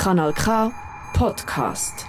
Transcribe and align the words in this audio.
Kanal 0.00 0.32
K 0.32 0.72
Podcast. 1.12 2.06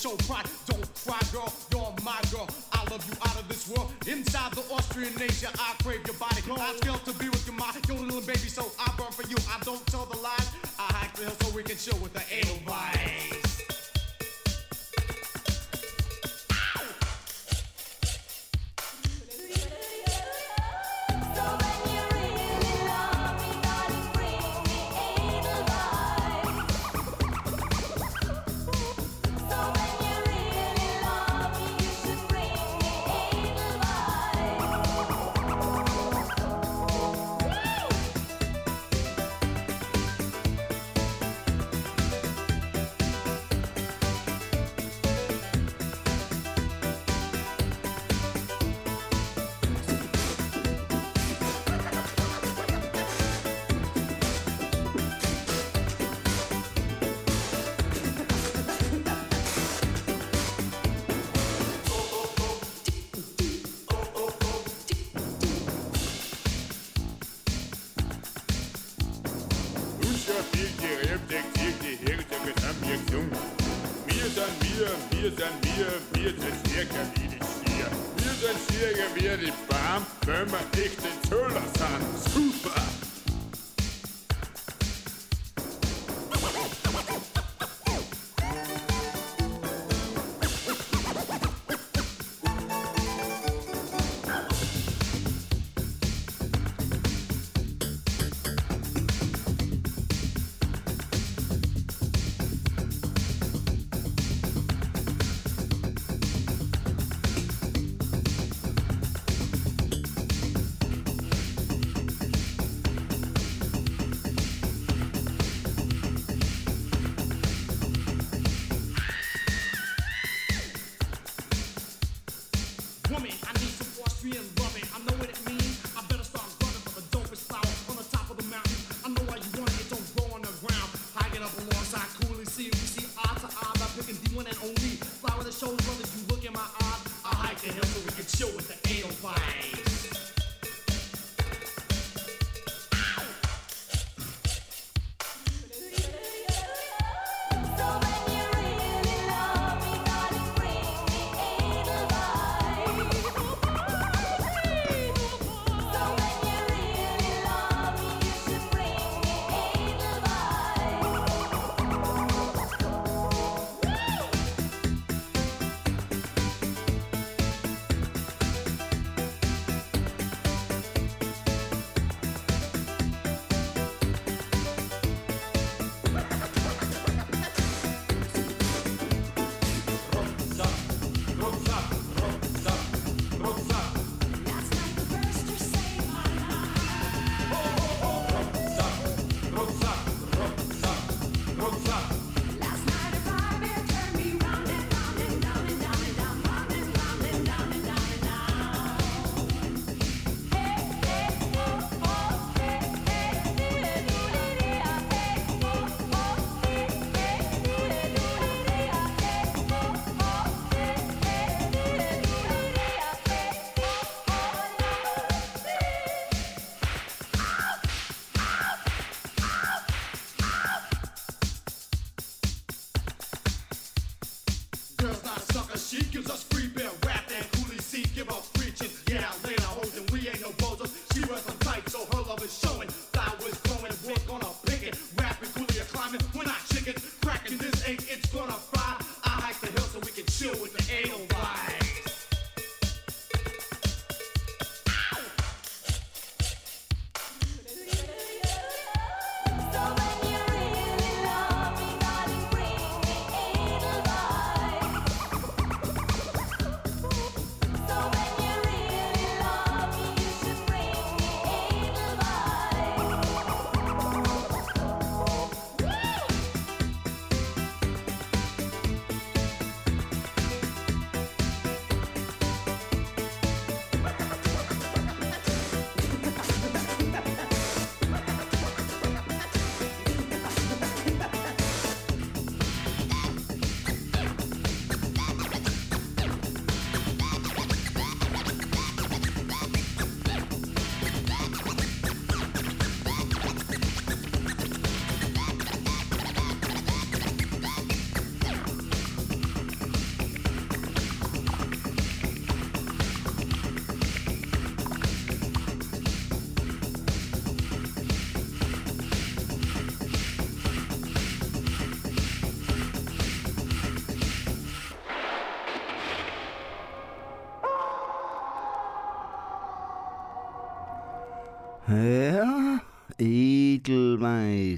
show 0.00 0.16
pride. 0.24 0.48
Don't 0.64 0.88
cry, 1.04 1.20
girl, 1.30 1.52
you're 1.70 1.92
my 2.02 2.20
girl. 2.32 2.48
I 2.72 2.80
love 2.90 3.04
you 3.04 3.16
out 3.20 3.36
of 3.38 3.46
this 3.48 3.68
world. 3.68 3.92
Inside 4.06 4.52
the 4.52 4.64
Austrian 4.72 5.14
nation, 5.16 5.50
I 5.60 5.74
crave 5.82 6.00
your 6.06 6.16
body. 6.16 6.40
I 6.56 6.72
fail 6.80 6.96
to 7.04 7.12
be 7.20 7.28
with. 7.28 7.46
you, 7.46 7.52
my 7.52 7.70
little 7.88 8.22
baby, 8.22 8.48
so 8.48 8.64
I 8.80 8.92
burn 8.96 9.12
for 9.12 9.28
you. 9.28 9.36
I 9.52 9.62
don't 9.62 9.84
tell 9.88 10.06
the 10.06 10.16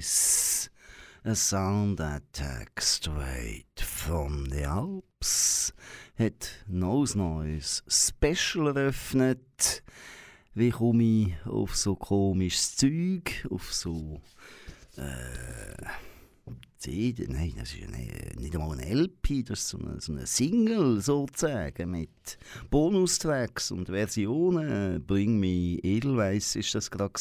Edelweiss. 0.03 0.69
A 1.25 1.35
sound 1.35 2.01
attack 2.01 2.81
straight 2.81 3.79
from 3.79 4.45
the 4.49 4.63
Alps. 4.65 5.71
Hat 6.15 6.49
neues 6.67 7.15
neues 7.15 7.81
Special 7.87 8.67
eröffnet. 8.67 9.81
Wie 10.53 10.71
komme 10.71 11.03
ich 11.03 11.45
auf 11.45 11.75
so 11.77 11.95
komisches 11.95 12.75
Zeug? 12.75 13.47
Auf 13.49 13.73
so. 13.73 14.19
Äh. 14.97 16.12
CD? 16.83 17.25
Nein, 17.29 17.53
das 17.57 17.73
ist 17.73 17.79
ja 17.79 17.87
nicht, 17.87 18.55
einmal 18.55 18.77
ein 18.77 18.85
LP, 18.85 19.45
das 19.45 19.59
ist 19.59 19.69
so 19.69 19.77
eine, 19.77 20.01
so 20.01 20.11
eine 20.11 20.27
Single 20.27 20.99
sozusagen 20.99 21.91
mit 21.91 22.37
Bonustracks 22.69 23.71
und 23.71 23.87
Versionen. 23.87 25.01
Bring 25.05 25.39
Me 25.39 25.79
Edelweiss 25.81 26.57
ist 26.57 26.75
das 26.75 26.91
gerade. 26.91 27.13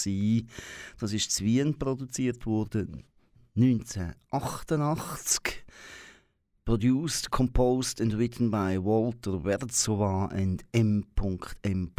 Das 0.99 1.13
ist 1.13 1.31
zu 1.31 1.45
Wien 1.45 1.79
produziert 1.79 2.45
worden 2.45 3.05
1988. 3.57 5.65
Produced, 6.65 7.31
composed 7.31 8.01
and 8.01 8.19
written 8.19 8.51
by 8.51 8.77
Walter 8.83 9.45
Werzowa 9.45 10.27
and 10.27 10.65
M. 10.73 11.05
M. 11.63 11.93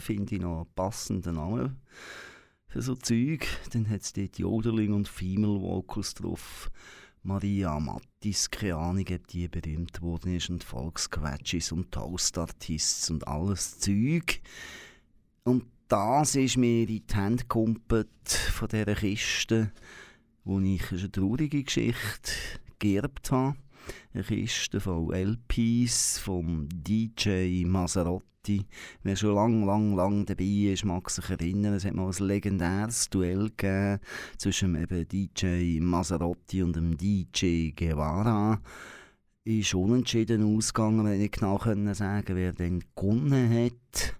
Finde 0.00 0.34
ich 0.34 0.40
noch 0.40 0.58
einen 0.58 0.74
passenden 0.74 1.36
Namen 1.36 1.80
für 2.68 2.82
so 2.82 2.94
Zeug. 2.94 3.46
Dann 3.72 3.88
hat 3.88 4.02
es 4.02 4.12
dort 4.12 4.38
Joderling 4.38 4.92
und 4.92 5.08
Female 5.08 5.60
Vocals 5.60 6.14
drauf. 6.14 6.70
Maria 7.22 7.78
Mattis, 7.80 8.50
keine 8.50 8.76
Ahnung, 8.76 9.04
ob 9.10 9.26
die 9.26 9.48
berühmt 9.48 10.00
worden 10.00 10.36
ist. 10.36 10.50
Und 10.50 10.64
Volksquatschis 10.64 11.72
und 11.72 11.90
Toast-Artists 11.90 13.10
und 13.10 13.26
alles 13.26 13.80
Zeug. 13.80 14.40
Und 15.44 15.64
das 15.88 16.36
ist 16.36 16.56
mir 16.56 16.82
in 16.82 16.86
die 16.86 17.02
Hände 17.10 17.42
gekumpelt 17.42 18.28
von 18.28 18.68
dieser 18.68 18.94
Kiste, 18.94 19.72
wo 20.44 20.60
ich 20.60 20.92
eine 20.92 21.10
traurige 21.10 21.64
Geschichte 21.64 22.32
geerbt 22.78 23.30
habe. 23.30 23.56
Eine 24.12 24.24
Kiste 24.24 24.80
von 24.80 25.12
LPs 25.12 26.18
vom 26.18 26.68
DJ 26.70 27.64
Maserotti. 28.38 28.66
Wer 29.02 29.16
schon 29.16 29.34
lang, 29.34 29.66
lang, 29.66 29.96
lang 29.96 30.26
dabei 30.26 30.72
ist, 30.72 30.84
mag 30.84 31.10
sich 31.10 31.28
erinnern, 31.30 31.74
es 31.74 31.84
hat 31.84 31.94
mal 31.94 32.10
ein 32.10 32.26
legendäres 32.26 33.10
Duell 33.10 33.50
gegeben 33.56 34.00
zwischen 34.36 34.74
eben 34.76 35.08
DJ 35.08 35.80
Maserotti 35.80 36.62
und 36.62 36.76
dem 36.76 36.96
DJ 36.96 37.70
Guevara. 37.70 38.60
Ist 39.44 39.74
unentschieden 39.74 40.56
ausgegangen, 40.56 41.04
wenn 41.04 41.14
ich 41.14 41.20
nicht 41.20 41.34
genau 41.34 41.58
können 41.58 41.94
sagen 41.94 42.36
wer 42.36 42.52
dann 42.52 42.82
gewonnen 42.94 43.50
hat. 43.64 44.14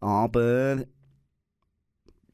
Aber 0.00 0.84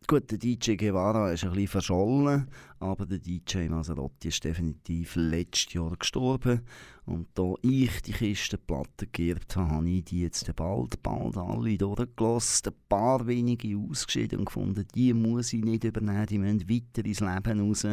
Gut, 0.06 0.30
der 0.30 0.36
DJ 0.36 0.74
Guevara 0.74 1.32
ist 1.32 1.44
ein 1.44 1.52
bisschen 1.52 1.68
verschollen, 1.68 2.46
aber 2.78 3.06
der 3.06 3.20
DJ 3.20 3.68
Maserotti 3.68 4.28
ist 4.28 4.44
definitiv 4.44 5.16
letztes 5.16 5.72
Jahr 5.72 5.96
gestorben. 5.96 6.60
Und 7.06 7.28
da 7.32 7.54
ich 7.62 8.02
die 8.02 8.12
Kistenplatte 8.12 9.06
geerbt 9.06 9.56
habe, 9.56 9.70
habe 9.70 9.88
ich 9.88 10.04
die 10.04 10.20
jetzt 10.20 10.54
bald, 10.56 11.02
bald 11.02 11.38
alle 11.38 11.78
durchgelassen. 11.78 12.72
Ein 12.74 12.80
paar 12.86 13.26
wenige 13.26 13.78
ausgeschieden 13.78 14.40
und 14.40 14.44
gefunden, 14.44 14.86
die 14.94 15.14
muss 15.14 15.54
ich 15.54 15.64
nicht 15.64 15.84
übernehmen, 15.84 16.26
die 16.26 16.38
müssen 16.38 16.68
weiter 16.68 17.06
ins 17.06 17.20
Leben 17.20 17.60
raus. 17.60 17.86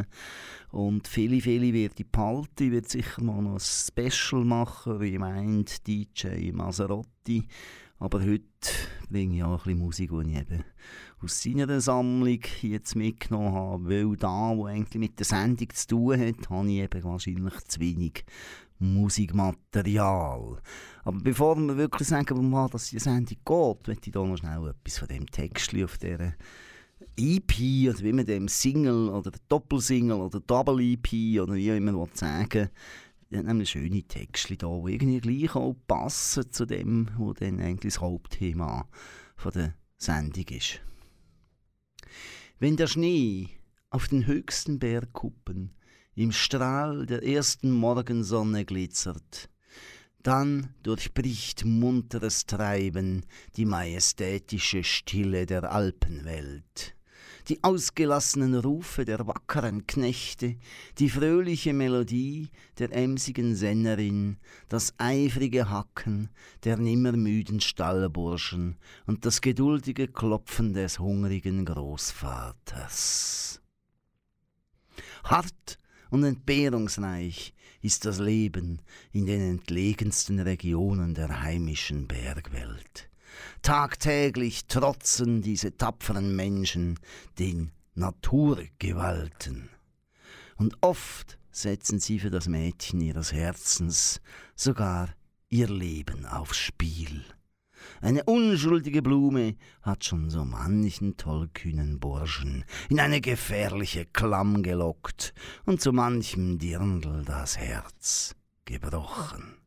Und 0.72 1.08
viele, 1.08 1.40
viele 1.40 1.72
werde 1.72 1.96
ich 1.98 2.08
behalten. 2.08 2.74
Ich 2.74 2.90
sicher 2.90 3.24
mal 3.24 3.42
noch 3.42 3.54
ein 3.54 3.60
Special 3.62 4.44
machen, 4.44 5.00
wie 5.00 5.18
meint 5.18 5.88
DJ 5.88 6.52
Maserotti. 6.52 7.48
Aber 8.00 8.20
heute 8.20 8.42
bringe 9.12 9.36
ich 9.36 9.44
auch 9.44 9.60
ein 9.60 9.64
bisschen 9.64 9.80
Musik, 9.80 10.10
die 10.10 10.32
ich 10.32 10.38
eben 10.40 10.64
aus 11.24 11.42
seiner 11.42 11.80
Sammlung 11.80 12.40
jetzt 12.62 12.96
mitgenommen 12.96 13.54
habe, 13.54 13.90
weil 13.90 14.16
da, 14.18 14.56
wo 14.56 14.66
eigentlich 14.66 15.00
mit 15.00 15.20
der 15.20 15.26
Sendung 15.26 15.70
zu 15.72 15.88
tun 15.88 16.20
hat, 16.20 16.50
habe 16.50 16.70
ich 16.70 16.80
eben 16.80 17.04
wahrscheinlich 17.04 17.54
zu 17.68 17.80
wenig 17.80 18.26
Musikmaterial. 18.80 20.58
Aber 21.04 21.20
bevor 21.20 21.56
wir 21.58 21.78
wirklich 21.78 22.08
sagen, 22.08 22.38
um 22.38 22.52
was 22.52 22.90
die 22.90 23.00
Sendung 23.00 23.38
geht, 23.46 23.88
möchte 23.88 24.08
ich 24.08 24.12
da 24.12 24.24
noch 24.24 24.38
schnell 24.38 24.68
etwas 24.68 24.98
von 24.98 25.08
dem 25.08 25.28
Text 25.28 25.76
auf 25.76 25.98
dieser 26.00 26.34
EP 27.18 27.90
oder 27.90 28.00
wie 28.04 28.14
man 28.14 28.26
dem 28.26 28.48
Single 28.48 29.10
oder 29.10 29.32
Doppelsingle 29.48 30.18
oder 30.18 30.40
Double 30.40 30.80
EP 30.82 31.40
oder 31.40 31.54
wie 31.54 31.70
immer 31.70 32.08
sagen 32.14 32.70
die 33.32 33.38
hat 33.38 33.46
nämlich 33.46 33.70
schöne 33.70 34.04
Texte 34.04 34.58
da, 34.58 34.68
die 34.86 34.94
irgendwie 34.94 35.22
gleich 35.22 35.56
auch 35.56 35.76
passen 35.88 36.52
zu 36.52 36.66
dem, 36.66 37.08
was 37.18 37.36
dann 37.36 37.62
eigentlich 37.62 37.94
das 37.94 38.02
Hauptthema 38.02 38.88
von 39.38 39.52
der 39.54 39.74
Sendung 39.98 40.46
ist. 40.50 40.82
Wenn 42.60 42.78
der 42.78 42.88
Schnee 42.88 43.50
auf 43.90 44.08
den 44.08 44.26
höchsten 44.28 44.80
Bergkuppen 44.80 45.74
im 46.16 46.32
Strahl 46.32 47.06
der 47.06 47.24
ersten 47.24 47.72
Morgensonne 47.72 48.66
glitzert, 48.66 49.50
dann 50.24 50.74
durchbricht 50.84 51.66
munteres 51.66 52.46
Treiben 52.46 53.26
die 53.56 53.66
majestätische 53.66 54.84
Stille 54.84 55.46
der 55.46 55.72
Alpenwelt. 55.72 56.96
Die 57.48 57.64
ausgelassenen 57.64 58.56
Rufe 58.56 59.06
der 59.06 59.26
wackeren 59.28 59.88
Knechte, 59.88 60.58
die 61.00 61.10
fröhliche 61.10 61.74
Melodie 61.74 62.50
der 62.80 62.94
emsigen 62.94 63.56
Sennerin, 63.56 64.38
das 64.70 64.94
eifrige 64.98 65.70
Hacken 65.70 66.30
der 66.64 66.78
nimmermüden 66.78 67.60
Stallburschen 67.60 68.78
und 69.06 69.26
das 69.26 69.42
geduldige 69.42 70.08
Klopfen 70.08 70.74
des 70.74 71.00
hungrigen 71.00 71.66
Großvaters. 71.66 73.62
Hart 75.24 75.78
und 76.10 76.24
entbehrungsreich 76.24 77.54
ist 77.82 78.06
das 78.06 78.20
Leben 78.20 78.82
in 79.12 79.26
den 79.26 79.42
entlegensten 79.42 80.40
Regionen 80.40 81.14
der 81.14 81.42
heimischen 81.42 82.08
Bergwelt. 82.08 83.11
Tagtäglich 83.62 84.66
trotzen 84.66 85.42
diese 85.42 85.76
tapferen 85.76 86.36
Menschen 86.36 87.00
den 87.40 87.72
Naturgewalten. 87.96 89.70
Und 90.56 90.78
oft 90.82 91.38
setzen 91.52 92.00
sie 92.00 92.20
für 92.20 92.30
das 92.30 92.48
Mädchen 92.48 93.02
ihres 93.02 93.34
Herzens 93.34 94.22
sogar 94.56 95.10
ihr 95.50 95.68
Leben 95.68 96.26
aufs 96.26 96.58
Spiel. 96.58 97.24
Eine 98.00 98.24
unschuldige 98.24 99.02
Blume 99.02 99.56
hat 99.82 100.06
schon 100.06 100.30
so 100.30 100.46
manchen 100.46 101.18
tollkühnen 101.18 102.00
Burschen 102.00 102.64
in 102.90 103.00
eine 103.00 103.22
gefährliche 103.22 104.06
Klamm 104.06 104.64
gelockt 104.64 105.34
und 105.66 105.82
so 105.82 105.92
manchem 105.92 106.58
Dirndl 106.58 107.24
das 107.26 107.58
Herz 107.58 108.36
gebrochen. 108.66 109.61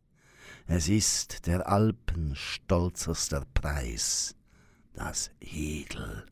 Es 0.67 0.89
ist 0.89 1.47
der 1.47 1.69
Alpen 1.69 2.35
stolzerster 2.35 3.45
Preis, 3.53 4.35
das 4.95 5.31
Edelweiß. 5.41 6.31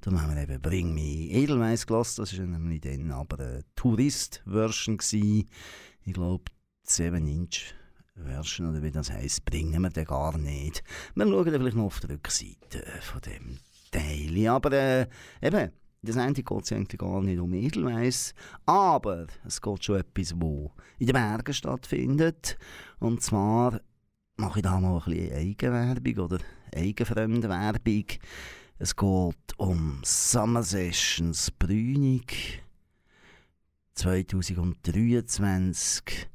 Darum 0.00 0.22
haben 0.22 0.36
wir 0.36 0.42
eben 0.42 0.62
«Bring 0.62 0.94
mich 0.94 1.32
Edelweiß» 1.32 1.88
gelassen. 1.88 2.22
Das 2.22 2.38
war 2.38 2.46
nämlich 2.46 2.82
dann 2.82 3.10
aber 3.10 3.40
eine 3.40 3.64
Tourist-Version. 3.74 4.98
Ich 6.04 6.12
glaube, 6.12 6.44
7-Inch-Version, 6.86 8.70
oder 8.70 8.82
wie 8.84 8.92
das 8.92 9.10
heisst, 9.10 9.44
bringen 9.44 9.82
wir 9.82 9.90
den 9.90 10.04
gar 10.04 10.38
nicht. 10.38 10.84
Wir 11.16 11.26
schauen 11.26 11.46
dann 11.46 11.60
vielleicht 11.60 11.76
noch 11.76 11.86
auf 11.86 11.98
der 11.98 12.10
Rückseite 12.10 12.84
von 13.00 13.20
dem 13.22 13.58
Teil. 13.90 14.46
Aber 14.46 14.70
äh, 14.70 15.08
eben, 15.42 15.72
das 16.02 16.16
eine 16.16 16.32
geht 16.32 16.62
es 16.62 16.72
eigentlich 16.72 16.98
gar 16.98 17.20
nicht 17.20 17.38
um 17.38 17.52
Edelweiss, 17.52 18.32
aber 18.64 19.26
es 19.44 19.60
geht 19.60 19.84
schon 19.84 20.00
etwas, 20.00 20.32
wo 20.36 20.72
in 20.98 21.06
den 21.06 21.14
Bergen 21.14 21.52
stattfindet. 21.52 22.56
Und 22.98 23.22
zwar 23.22 23.80
mache 24.36 24.60
ich 24.60 24.62
da 24.62 24.80
mal 24.80 24.98
ein 24.98 25.04
bisschen 25.04 25.32
Eigenwerbung 25.32 26.24
oder 26.24 26.38
Eigenfremdwerbung. 26.74 28.04
Es 28.78 28.96
geht 28.96 29.58
um 29.58 30.00
Summer 30.02 30.62
Sessions 30.62 31.50
Brünig 31.50 32.62
2023. 33.94 36.28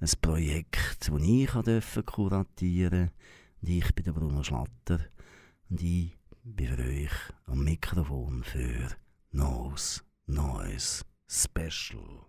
Ein 0.00 0.10
Projekt, 0.20 1.08
das 1.08 1.22
ich 1.22 1.50
durfte 1.50 2.02
kuratieren 2.02 3.12
Und 3.60 3.68
ich 3.68 3.94
bin 3.94 4.04
der 4.04 4.12
Bruno 4.12 4.42
Schlatter. 4.42 4.98
Und 5.70 5.80
ich 5.80 6.18
bin 6.42 6.66
für 6.66 6.82
euch 6.82 7.12
am 7.46 7.62
Mikrofon 7.62 8.42
für 8.42 8.88
Nose 9.34 10.02
Noise 10.28 11.04
Special. 11.26 12.28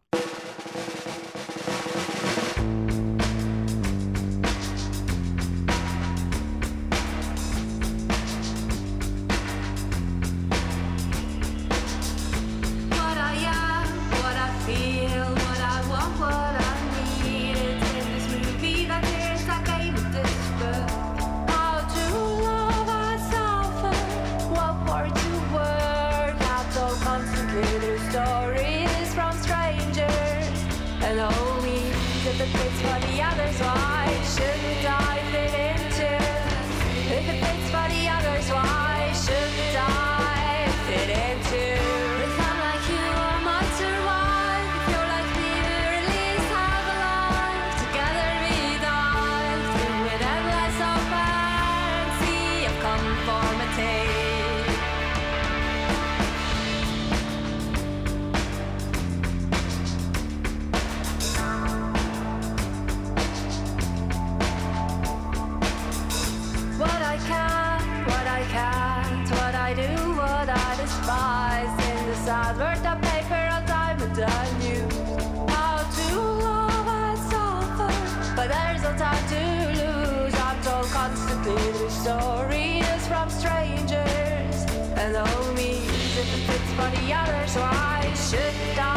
twice, 87.53 88.31
should 88.31 88.75
die. 88.75 88.92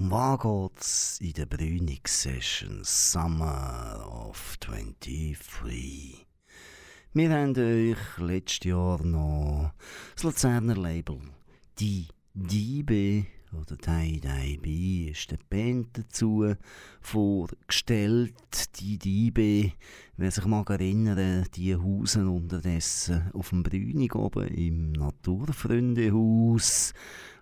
Um 0.00 0.10
was 0.10 0.40
geht's 0.40 1.20
in 1.20 1.34
der 1.34 1.44
Brünig-Session 1.44 2.80
Summer 2.82 4.02
of 4.28 4.56
23? 4.60 6.26
Wir 7.12 7.30
haben 7.30 7.54
euch 7.54 7.98
letztes 8.16 8.66
Jahr 8.66 9.04
noch 9.04 9.72
das 10.14 10.22
Luzerner 10.22 10.76
Label 10.76 11.18
«Die 11.78 12.06
Diebe» 12.32 13.26
oder 13.52 13.76
Dai 13.76 14.18
Dai 14.22 14.58
Bi 14.62 15.10
ist 15.10 15.32
der 15.32 15.38
Band 15.50 15.88
dazu 15.92 16.54
vorgestellt. 17.02 18.80
Die 18.80 18.96
Diebe, 18.96 19.72
wer 20.16 20.30
sich 20.30 20.46
mag 20.46 20.70
erinnern, 20.70 21.44
die 21.54 21.76
hausen 21.76 22.26
unterdessen 22.28 23.30
auf 23.34 23.50
dem 23.50 23.64
Brünig 23.64 24.14
oben 24.14 24.48
im 24.48 24.92
Naturfreundehaus. 24.92 26.94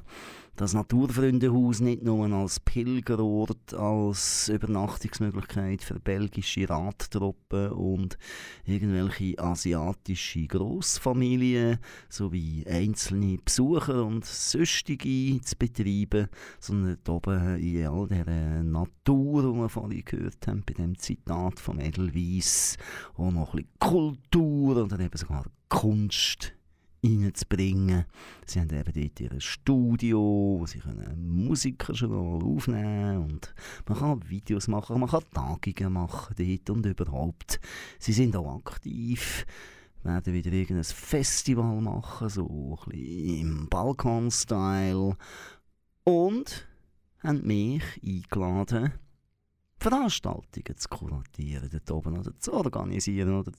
das 0.58 0.74
Naturfreundehaus 0.74 1.82
nicht 1.82 2.02
nur 2.02 2.26
als 2.34 2.60
Pilgerort, 2.60 3.76
als 3.76 4.50
Übernachtungsmöglichkeit 4.50 5.84
für 5.84 6.00
belgische 6.00 6.68
Radtruppen 6.68 7.72
und 7.74 8.18
irgendwelche 8.66 9.38
asiatische 9.38 10.48
Grossfamilien 10.48 11.78
sowie 12.10 12.66
einzelne 12.68 13.38
Besucher 13.38 14.04
und 14.04 14.26
Süstige 14.26 15.40
zu 15.42 15.56
betreiben, 15.58 16.28
sondern 16.60 16.98
oben 17.08 17.60
in 17.60 17.86
all 17.86 18.08
dieser 18.08 18.64
Natur, 18.64 19.54
die 19.54 19.60
wir 19.60 19.70
vorhin 19.70 20.04
gehört 20.04 20.48
haben, 20.48 20.64
bei 20.66 20.74
dem 20.74 20.98
Zitat 20.98 21.60
von 21.60 21.80
Edelweiss, 21.80 22.78
auch 23.16 23.32
noch 23.32 23.54
ein 23.54 23.64
bisschen 23.64 23.80
Kultur 23.80 24.84
oder 24.84 25.00
eben 25.00 25.18
sogar 25.18 25.46
Kunst 25.70 26.57
reinzubringen. 27.08 28.06
Sie 28.46 28.60
haben 28.60 28.70
eben 28.70 28.94
dort 28.94 29.20
ihr 29.20 29.42
Studio, 29.42 30.20
wo 30.60 30.66
sie 30.66 30.80
können 30.80 31.46
Musiker 31.46 31.96
schon 31.96 32.12
aufnehmen 32.12 33.18
und 33.18 33.54
man 33.88 33.98
kann 33.98 34.30
Videos 34.30 34.68
machen, 34.68 35.00
man 35.00 35.10
kann 35.10 35.24
Tagungen 35.34 35.94
machen 35.94 36.36
dort 36.38 36.70
und 36.70 36.86
überhaupt. 36.86 37.60
Sie 38.00 38.14
sind 38.14 38.36
auch 38.36 38.58
aktiv, 38.58 39.46
werden 40.04 40.34
wieder 40.34 40.52
irgendein 40.52 40.84
Festival 40.84 41.82
machen, 41.82 42.30
so 42.30 42.78
ein 42.86 42.92
bisschen 42.92 43.40
im 43.40 43.70
Balkan-Style 43.70 45.18
und 46.04 46.68
haben 47.24 47.46
mich 47.46 47.84
eingeladen, 48.06 48.94
Veranstaltungen 49.80 50.78
zu 50.78 50.90
kuratieren, 50.90 51.70
dort 51.70 51.92
oben 51.92 52.18
oder 52.18 52.38
zu 52.40 52.54
organisieren 52.54 53.40
oder 53.40 53.52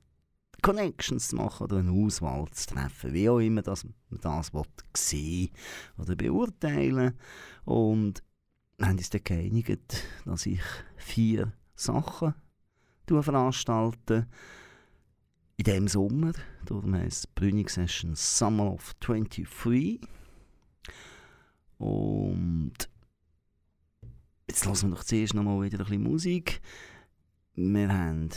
Connections 0.62 1.28
zu 1.28 1.36
machen 1.36 1.64
oder 1.64 1.78
eine 1.78 1.92
Auswahl 1.92 2.46
zu 2.50 2.74
treffen, 2.74 3.12
wie 3.12 3.28
auch 3.28 3.38
immer 3.38 3.62
das, 3.62 3.84
man 3.84 4.20
das 4.20 4.52
sehen 4.96 5.50
oder 5.96 6.16
beurteilen. 6.16 7.14
Und 7.64 8.22
wir 8.76 8.88
haben 8.88 8.98
uns 8.98 9.10
dann 9.10 9.24
geeinigt, 9.24 10.04
dass 10.24 10.46
ich 10.46 10.60
vier 10.96 11.52
Sachen 11.74 12.34
veranstalte. 13.06 14.26
In 15.56 15.64
diesem 15.64 15.88
Sommer, 15.88 16.32
darum 16.66 16.94
heisst 16.94 17.34
Brünig 17.34 17.70
Session 17.70 18.14
Summer 18.14 18.72
of 18.72 18.94
23. 19.00 20.00
Und 21.78 22.74
jetzt 24.48 24.64
lassen 24.64 24.90
wir 24.90 24.96
doch 24.96 25.04
zuerst 25.04 25.34
noch 25.34 25.42
mal 25.42 25.60
wieder 25.62 25.78
ein 25.78 25.84
bisschen 25.84 26.02
Musik. 26.02 26.60
Wir 27.54 27.92
haben 27.92 28.30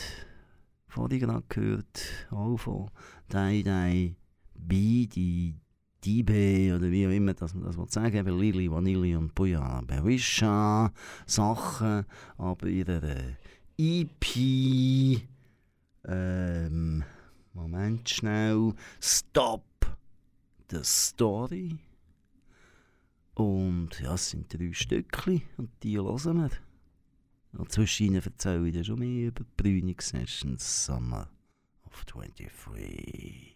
vorhin 0.92 1.20
gerade 1.20 1.44
gehört, 1.48 2.28
auch 2.32 2.58
von 2.58 2.92
Dai 3.30 3.62
Dai 3.64 4.16
Bi, 4.54 5.08
die 5.08 5.56
Diebe 6.04 6.76
oder 6.76 6.90
wie 6.90 7.08
auch 7.08 7.12
immer 7.12 7.34
dass 7.34 7.54
man 7.54 7.64
das 7.64 7.78
will 7.78 7.88
sagen 7.88 8.18
eben 8.18 8.40
Lili 8.40 8.70
Vanilli 8.70 9.16
und 9.16 9.34
Bojana 9.36 9.82
Berisha 9.82 10.92
Sachen, 11.26 12.06
aber 12.38 12.68
ihre 12.68 13.38
EP 13.78 15.22
ähm, 16.06 17.04
Moment 17.54 18.10
schnell 18.10 18.74
Stop 19.00 19.64
the 20.72 20.80
Story 20.84 21.78
und 23.36 24.00
ja, 24.02 24.16
es 24.16 24.32
sind 24.32 24.54
drei 24.54 24.74
Stückchen 24.74 25.42
und 25.58 25.70
die 25.84 25.98
hören 25.98 26.42
wir. 26.42 26.71
Und 27.54 27.72
zwischen 27.72 28.08
ihnen 28.08 28.22
erzähle 28.24 28.68
ich 28.68 28.74
dir 28.74 28.84
schon 28.84 29.00
mehr 29.00 29.28
über 29.28 29.44
die 29.44 29.64
Brünig-Sessions 29.64 30.86
Summer 30.86 31.30
of 31.86 32.06
23. 32.06 33.56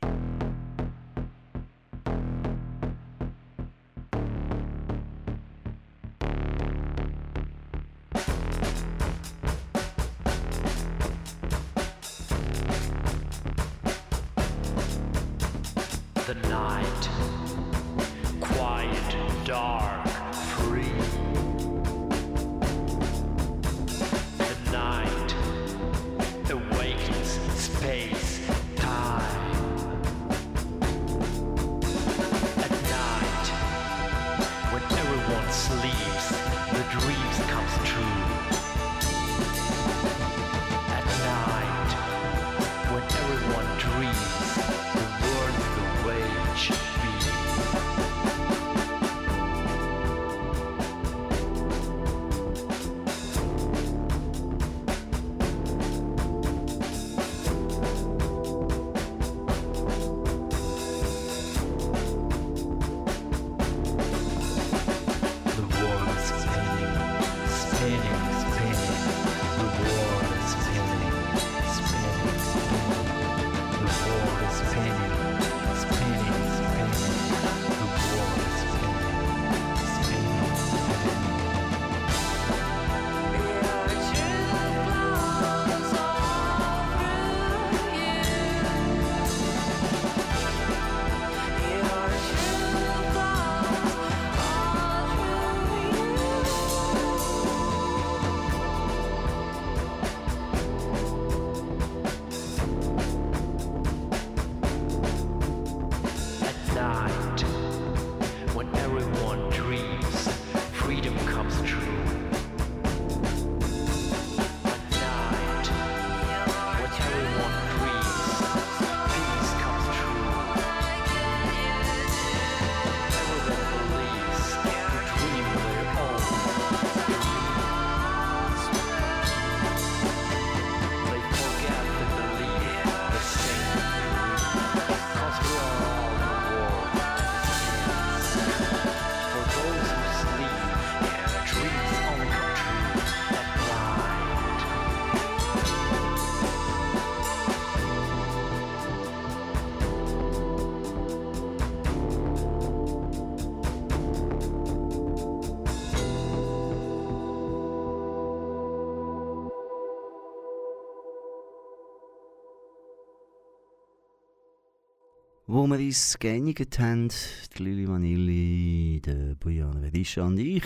wo 165.66 165.72
wir 165.72 165.80
uns 165.80 166.20
geeinigt 166.20 166.78
haben, 166.78 167.10
die 167.58 167.64
Lili 167.64 167.88
Vanilli, 167.88 169.02
der 169.04 169.34
Bojan 169.34 169.82
Verisha 169.82 170.24
und 170.24 170.38
ich, 170.38 170.64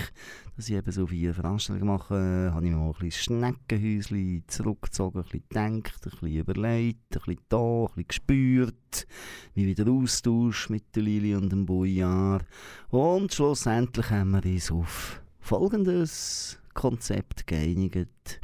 dass 0.58 0.68
ich 0.68 0.76
eben 0.76 0.92
so 0.92 1.08
vier 1.08 1.34
Veranstaltungen 1.34 1.88
mache, 1.88 2.52
habe 2.54 2.66
ich 2.66 2.72
mir 2.72 2.78
mal 2.78 2.88
ein 2.88 3.00
bisschen 3.00 3.38
Schneckenhäuschen 3.38 4.44
zurückgezogen, 4.48 5.20
ein 5.20 5.24
bisschen 5.24 5.48
gedacht, 5.48 6.06
ein 6.06 6.10
bisschen 6.12 6.36
überlegt, 6.36 7.16
ein 7.16 7.22
bisschen 7.26 7.42
da, 7.48 7.84
ein 7.84 7.86
bisschen 7.86 8.08
gespürt, 8.10 9.08
wie 9.54 9.68
wieder 9.68 9.90
Austausch 9.90 10.70
mit 10.70 10.94
der 10.94 11.04
Lili 11.04 11.34
und 11.34 11.50
dem 11.50 11.66
Bojan. 11.66 12.44
Und 12.90 13.34
schlussendlich 13.34 14.10
haben 14.10 14.32
wir 14.32 14.46
uns 14.46 14.70
auf 14.70 15.22
folgendes 15.40 16.60
Konzept 16.74 17.48
geeinigt. 17.48 18.42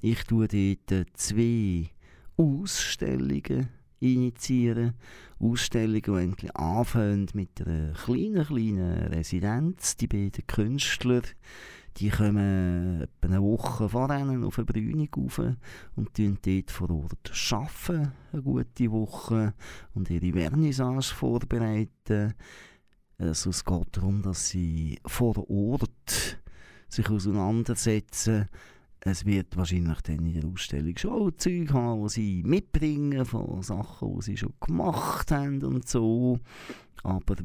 Ich 0.00 0.24
tue 0.24 0.48
dort 0.48 1.06
zwei 1.18 1.90
Ausstellungen 2.38 3.81
initiieren. 4.02 4.94
Ausstellungen, 5.38 6.36
die 6.36 6.54
anfangen 6.54 7.28
mit 7.34 7.66
einer 7.66 7.92
kleinen, 7.92 8.44
kleinen 8.44 9.08
Residenz. 9.08 9.96
Die 9.96 10.06
beiden 10.06 10.46
Künstler, 10.46 11.22
die 11.96 12.10
kommen 12.10 13.02
etwa 13.02 13.28
eine 13.28 13.42
Woche 13.42 13.88
vorher 13.88 14.46
auf 14.46 14.58
eine 14.58 14.64
Brünig 14.64 15.16
rauf 15.16 15.38
und 15.38 16.18
arbeiten 16.18 16.38
dort 16.42 16.70
vor 16.70 16.90
Ort 16.90 17.32
arbeiten, 17.52 18.12
eine 18.32 18.42
gute 18.42 18.90
Woche, 18.90 19.54
und 19.94 20.10
ihre 20.10 20.32
Vernissage 20.32 21.14
vorbereiten. 21.14 22.34
Also 23.18 23.50
es 23.50 23.64
geht 23.64 23.96
darum, 23.96 24.22
dass 24.22 24.48
sie 24.48 24.98
vor 25.06 25.48
Ort 25.50 26.38
sich 26.88 27.08
auseinandersetzen 27.08 28.48
es 29.04 29.26
wird 29.26 29.56
wahrscheinlich 29.56 30.00
dann 30.02 30.24
in 30.26 30.40
der 30.40 30.50
Ausstellung 30.50 30.96
schon 30.96 31.10
auch 31.10 31.30
Zeug 31.36 31.72
haben, 31.72 32.02
die 32.04 32.08
sie 32.08 32.42
mitbringen 32.44 33.24
von 33.24 33.62
Sachen, 33.62 34.14
die 34.16 34.22
sie 34.22 34.36
schon 34.36 34.54
gemacht 34.60 35.30
haben 35.30 35.62
und 35.64 35.88
so. 35.88 36.38
Aber 37.02 37.36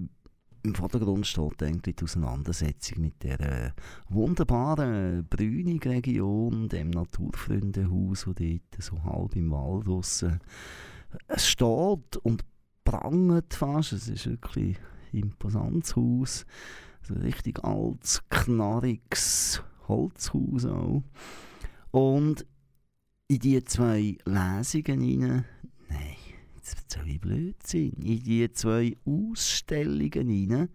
im 0.64 0.76
Vordergrund 0.76 1.26
steht 1.26 1.64
eigentlich 1.64 1.96
die 1.96 2.04
Auseinandersetzung 2.04 3.02
mit 3.02 3.24
der 3.24 3.74
wunderbaren 4.10 5.26
Brünig-Region, 5.28 6.70
dem 6.70 6.90
Naturfreundehaus, 6.92 8.26
das 8.26 8.36
dort 8.36 8.84
so 8.84 9.04
halb 9.04 9.36
im 9.36 9.52
Wald 9.52 9.88
draussen 9.88 10.40
es 11.28 11.48
steht 11.48 12.18
und 12.24 12.46
prangert 12.84 13.54
fast. 13.54 13.94
Es 13.94 14.08
ist 14.08 14.28
wirklich 14.28 14.78
ein 15.14 15.20
imposantes 15.20 15.96
Haus. 15.96 16.46
Also 17.02 17.16
ein 17.16 17.22
richtig 17.22 17.64
altes, 17.64 18.22
knarriges 18.30 19.64
Holzhaus 19.88 20.66
auch. 20.66 21.04
Und 21.98 22.46
in 23.28 23.40
die 23.40 23.64
zwei 23.64 24.18
Lesungen 24.24 25.02
hinein, 25.02 25.46
nein, 25.90 26.16
jetzt 26.56 26.78
erzähle 26.78 27.14
ich 27.14 27.22
Blödsinn, 27.22 27.94
in 27.94 28.22
die 28.22 28.52
zwei 28.52 28.96
Ausstellungen 29.04 30.30
hinein 30.30 30.70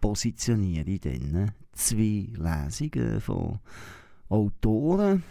positioniere 0.00 0.90
ich 0.90 1.00
dann 1.00 1.52
zwei 1.74 2.26
Lesungen 2.32 3.20
von 3.20 3.60
Autoren. 4.28 5.22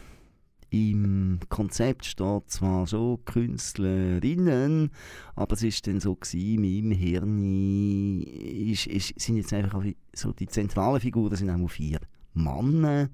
Im 0.70 1.42
Konzept 1.50 2.06
steht 2.06 2.50
zwar 2.50 2.88
schon 2.88 3.26
Künstlerinnen, 3.26 4.92
aber 5.36 5.56
es 5.56 5.64
ist 5.64 5.88
dann 5.88 6.00
so 6.00 6.16
gewesen, 6.16 6.64
in 6.64 6.88
meinem 6.88 6.98
Hirn 6.98 8.22
ist, 8.22 8.88
ist, 8.88 9.20
sind 9.20 9.36
jetzt 9.36 9.52
einfach 9.52 9.84
so 10.14 10.32
die 10.32 10.48
zentralen 10.48 11.02
Figuren 11.02 11.36
sind 11.36 11.50
auch 11.50 11.68
vier 11.68 12.00
Männer. 12.38 13.10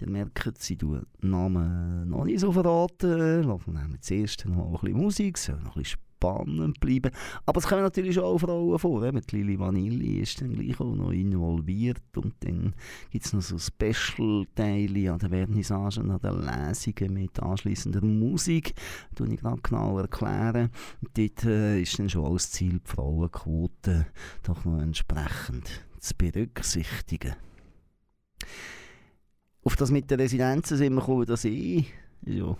Ihr 0.00 0.10
merkt, 0.10 0.62
sie 0.62 0.76
tun 0.76 1.06
Namen 1.20 2.08
noch 2.08 2.24
nicht 2.24 2.40
so 2.40 2.52
verraten. 2.52 3.42
Lassen 3.44 3.72
wir 3.72 4.00
zuerst 4.00 4.46
noch 4.46 4.66
ein 4.66 4.72
bisschen 4.72 4.98
Musik, 4.98 5.38
soll 5.38 5.56
noch 5.56 5.76
ein 5.76 5.82
bisschen 5.82 6.00
spannend 6.16 6.80
bleiben. 6.80 7.10
Aber 7.44 7.58
es 7.58 7.66
kommen 7.66 7.82
natürlich 7.82 8.18
auch 8.18 8.38
Frauen 8.38 8.78
vor. 8.78 9.04
Eben, 9.04 9.20
die 9.20 9.36
Lili 9.36 9.58
Vanilli 9.58 10.20
ist 10.20 10.40
dann 10.40 10.54
gleich 10.54 10.78
auch 10.80 10.94
noch 10.94 11.10
involviert. 11.10 12.02
Und 12.16 12.34
dann 12.40 12.74
gibt 13.10 13.24
es 13.24 13.32
noch 13.32 13.42
so 13.42 13.58
Special-Teile 13.58 15.12
an 15.12 15.18
den 15.18 15.30
Vernissagen, 15.30 16.10
an 16.10 16.20
den 16.20 16.40
Lesungen 16.42 17.14
mit 17.14 17.40
anschliessender 17.40 18.04
Musik. 18.04 18.74
Das 19.14 19.28
ich 19.28 19.40
gerade 19.40 19.60
genau 19.62 19.98
erklären. 19.98 20.70
Dort 21.14 21.44
äh, 21.44 21.80
ist 21.80 21.98
dann 21.98 22.08
schon 22.08 22.26
als 22.26 22.50
Ziel, 22.50 22.80
die 22.80 22.90
Frauenquote 22.90 24.06
doch 24.42 24.64
noch 24.64 24.80
entsprechend 24.80 25.84
zu 26.00 26.14
berücksichtigen. 26.16 27.34
Auf 29.62 29.76
das 29.76 29.90
mit 29.90 30.10
den 30.10 30.20
Residenzen 30.20 30.76
sind 30.76 30.94
wir 30.94 31.00
gekommen, 31.00 31.26
dass 31.26 31.44
ich, 31.44 31.92
ja, 32.24 32.56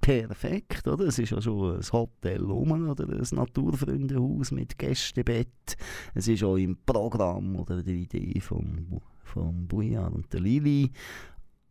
perfekt, 0.00 0.88
oder? 0.88 1.06
Es 1.06 1.18
ist 1.18 1.30
ja 1.30 1.40
schon 1.40 1.76
ein 1.76 1.92
Hotel 1.92 2.44
rum, 2.44 2.88
oder 2.88 3.08
ein 3.08 3.26
Naturfreundehaus 3.30 4.50
mit 4.52 4.78
Gästebett. 4.78 5.76
Es 6.14 6.28
ist 6.28 6.42
auch 6.42 6.56
im 6.56 6.78
Programm, 6.84 7.56
oder 7.56 7.82
die 7.82 8.02
Idee 8.02 8.40
vom, 8.40 9.00
vom 9.24 9.66
Bujan 9.66 10.12
und 10.12 10.32
der 10.32 10.40
Lili. 10.40 10.90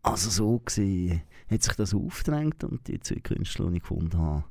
Also 0.01 0.29
so 0.29 0.59
gesehen 0.59 1.23
hat 1.49 1.63
sich 1.63 1.75
das 1.75 1.93
aufgedrängt 1.93 2.63
und 2.63 2.87
die 2.87 2.99
zwei 2.99 3.19
Künstler, 3.19 3.69
die 3.69 3.77
ich 3.77 3.81
gefunden 3.81 4.17
habe, 4.17 4.43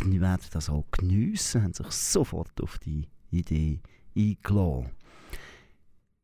werden 0.00 0.46
das 0.52 0.70
auch 0.70 0.84
geniessen, 0.92 1.62
haben 1.62 1.72
sich 1.72 1.90
sofort 1.90 2.60
auf 2.60 2.78
die 2.78 3.08
Idee 3.30 3.80
eingeladen. 4.16 4.90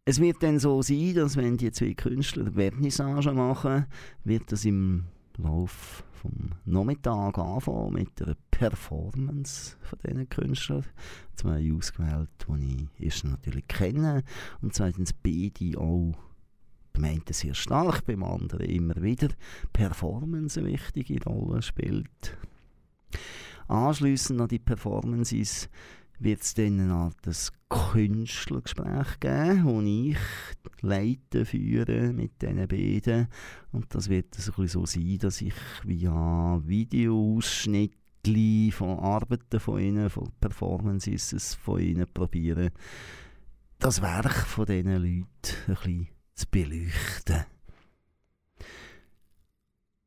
Es 0.09 0.21
wird 0.21 0.43
dann 0.43 0.59
so 0.59 0.81
sein, 0.81 1.13
dass 1.17 1.37
wenn 1.37 1.59
die 1.59 1.71
zwei 1.71 1.93
Künstler 1.93 2.51
Vernissage 2.51 3.31
machen, 3.31 3.85
wird 4.25 4.51
das 4.51 4.65
im 4.65 5.05
Lauf 5.37 6.03
vom 6.15 6.55
Nachmittag 6.65 7.37
anfangen 7.37 7.93
mit 7.93 8.23
einer 8.23 8.35
Performance 8.51 9.77
von 9.83 9.99
diesen 10.03 10.27
Künstlern. 10.31 10.87
Zwei 11.35 11.75
ausgewählt, 11.75 12.31
die 12.49 12.89
ich 12.97 13.05
erst 13.05 13.25
natürlich 13.27 13.69
kenne 13.69 14.25
und 14.63 14.73
zweitens 14.73 15.13
beide 15.13 15.79
auch 15.79 16.15
beim 16.95 17.05
einen 17.05 17.23
sehr 17.29 17.53
stark, 17.53 18.07
beim 18.07 18.23
anderen 18.25 18.65
immer 18.65 19.03
wieder 19.03 19.29
Performance 19.75 20.59
eine 20.59 20.71
wichtige 20.71 21.23
Rolle 21.23 21.61
spielt. 21.61 22.39
Anschliessend 23.67 24.41
an 24.41 24.49
die 24.49 24.59
Performances 24.59 25.69
wird 26.21 26.43
es 26.43 26.55
dann 26.55 26.81
eine 26.81 26.95
Art 26.95 27.17
Künstlergespräch 27.69 29.21
geben, 29.21 29.65
wo 29.65 29.81
ich 29.83 30.17
leite, 30.81 31.45
führe 31.45 32.13
mit 32.13 32.41
diesen 32.41 32.67
beiden. 32.67 33.29
Und 33.73 33.95
das 33.95 34.09
wird 34.09 34.35
so, 34.35 34.67
so 34.67 34.87
sein, 34.87 35.19
dass 35.19 35.43
ich 35.43 35.55
via 35.85 36.61
Videoausschnitte 36.65 37.99
von 38.73 38.99
Arbeiten 38.99 39.61
von 39.61 39.81
ihnen, 39.81 40.11
von 40.11 40.31
Performances 40.41 41.55
von 41.55 41.81
ihnen 41.81 42.07
probiere, 42.13 42.73
das 43.79 44.03
Werk 44.03 44.47
von 44.47 44.67
diesen 44.67 44.93
Leuten 44.93 45.27
ein 45.67 45.75
bisschen 45.75 46.09
zu 46.35 46.47
beleuchten. 46.51 47.45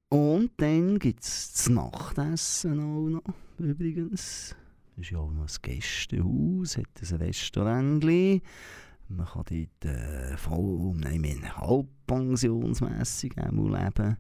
Und 0.09 0.51
dann 0.57 0.99
gibt 0.99 1.23
es 1.23 1.53
das 1.53 1.69
Nachtessen 1.69 2.79
auch 2.79 3.07
noch, 3.07 3.33
übrigens. 3.57 4.55
Ist 5.01 5.09
ja 5.09 5.17
auch 5.17 5.31
noch 5.31 5.47
ein 5.47 5.61
Gästehaus, 5.63 6.77
hat 6.77 6.85
ein 7.01 7.17
Restaurant. 7.17 8.03
Man 8.03 9.25
kann 9.25 9.43
dort 9.49 9.85
äh, 9.85 10.37
voll, 10.37 10.93
nein, 10.95 11.23
wir 11.23 11.57
halbpensionsmässig 11.57 13.35
leben. 13.35 14.17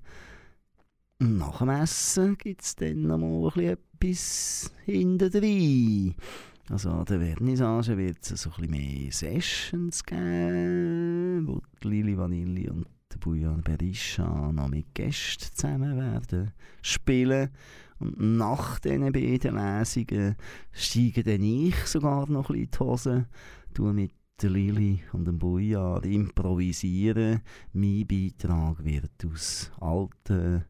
Und 1.19 1.37
nach 1.37 1.59
dem 1.59 1.69
Essen 1.69 2.35
gibt 2.35 2.63
es 2.63 2.75
dann 2.75 3.03
noch 3.03 3.19
mal 3.19 3.63
etwas 3.63 4.73
hinten 4.83 6.15
Also 6.67 6.89
an 6.89 7.05
der 7.05 7.19
Vernissage 7.19 7.95
wird 7.95 8.17
es 8.23 8.41
so 8.41 8.49
ein 8.49 8.67
bisschen 8.67 8.71
mehr 8.71 9.11
Sessions 9.11 10.03
geben, 10.03 11.47
wo 11.47 11.61
Lili 11.87 12.17
Vanilli 12.17 12.67
und 12.71 12.87
Bujan 13.19 13.61
Berisha 13.61 14.51
noch 14.51 14.67
mit 14.67 14.95
Gästen 14.95 15.53
zusammen 15.53 15.95
werden 15.95 16.51
spielen. 16.81 17.51
Und 18.01 18.19
nach 18.19 18.79
diesen 18.79 19.11
beiden 19.11 19.55
Lesungen 19.55 20.35
steige 20.71 21.23
dann 21.23 21.43
ich 21.43 21.75
sogar 21.85 22.27
noch 22.29 22.49
ein 22.49 22.55
bisschen 22.55 22.63
in 22.63 22.71
die 22.71 22.79
Hose, 22.79 23.27
mit 23.93 24.11
der 24.41 24.49
Lili 24.49 25.03
und 25.13 25.25
dem 25.25 25.37
Bujar 25.37 26.03
improvisieren. 26.03 27.41
Mein 27.73 28.07
Beitrag 28.07 28.83
wird 28.83 29.11
aus 29.31 29.71
alten 29.79 30.65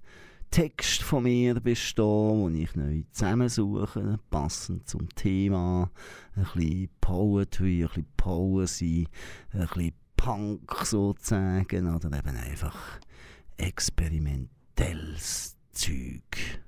Text 0.49 1.03
von 1.03 1.23
mir 1.23 1.61
bestehen, 1.61 2.53
den 2.53 2.61
ich 2.61 2.75
neu 2.75 3.03
zusammensuche, 3.11 4.19
passend 4.29 4.89
zum 4.89 5.07
Thema. 5.15 5.89
Ein 6.35 6.45
bisschen 6.53 6.89
Poetry, 6.99 7.83
ein 7.83 7.87
bisschen 7.87 8.07
Poesy, 8.17 9.07
ein 9.53 9.67
bisschen 9.67 9.93
Punk 10.17 10.75
sozusagen, 10.83 11.95
oder 11.95 12.17
eben 12.17 12.35
einfach 12.35 12.99
experimentelles 13.55 15.55
Zeug. 15.71 16.59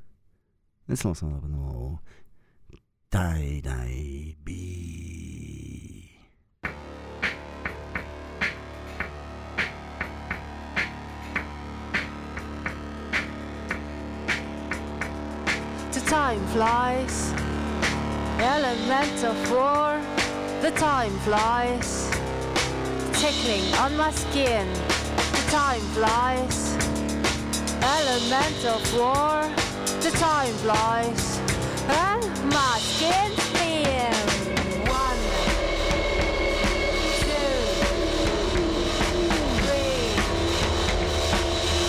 Jetzt 0.87 1.03
lassen 1.03 1.29
wir 1.29 1.37
aber 1.37 1.47
noch 1.47 2.01
Die 3.13 3.61
Die 3.61 4.37
Be. 4.43 4.53
The 15.91 16.01
time 16.01 16.41
flies, 16.47 17.33
elements 18.39 19.23
of 19.23 19.51
war 19.51 19.99
The 20.63 20.71
time 20.71 21.11
flies, 21.25 22.09
tickling 23.11 23.73
on 23.79 23.97
my 23.97 24.11
skin. 24.11 24.65
The 24.71 25.51
time 25.51 25.81
flies, 25.91 26.77
element 27.81 28.63
of 28.63 28.97
war. 28.97 29.43
The 30.03 30.11
time 30.11 30.53
flies, 30.55 31.39
and 31.87 32.53
my. 32.53 32.77
One, 34.91 35.19
two, 37.23 37.51
three, 39.63 39.95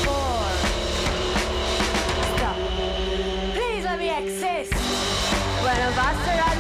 four. 0.04 0.46
Stop. 2.36 2.56
Please 3.52 3.82
let 3.82 3.98
me 3.98 4.10
exist. 4.16 4.72
When 5.64 5.76
I'm 5.82 5.92
faster 5.94 6.53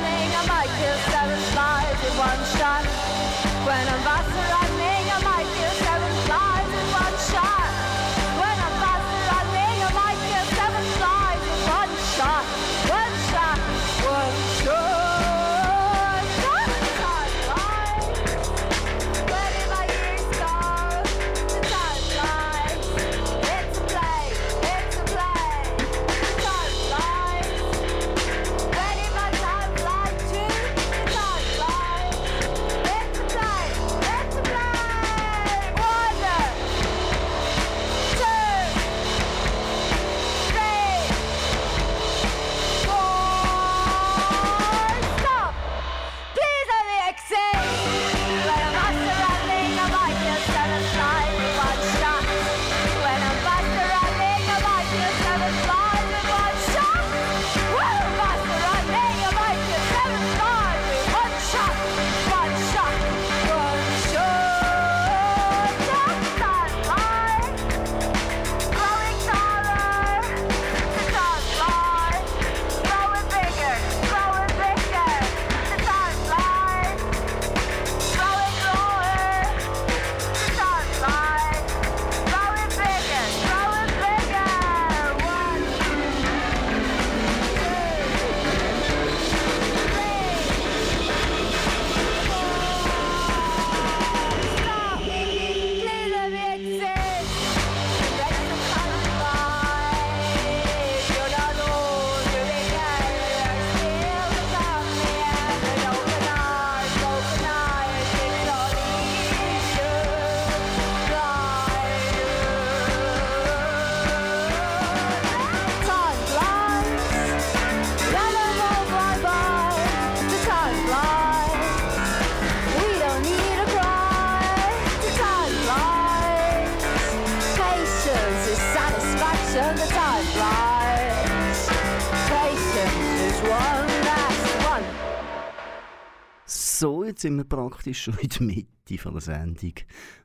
praktisch 137.84 138.04
schon 138.04 138.18
in 138.18 138.28
der 138.30 138.42
Mitte 138.42 139.02
von 139.02 139.12
der 139.12 139.20
Sendung. 139.20 139.74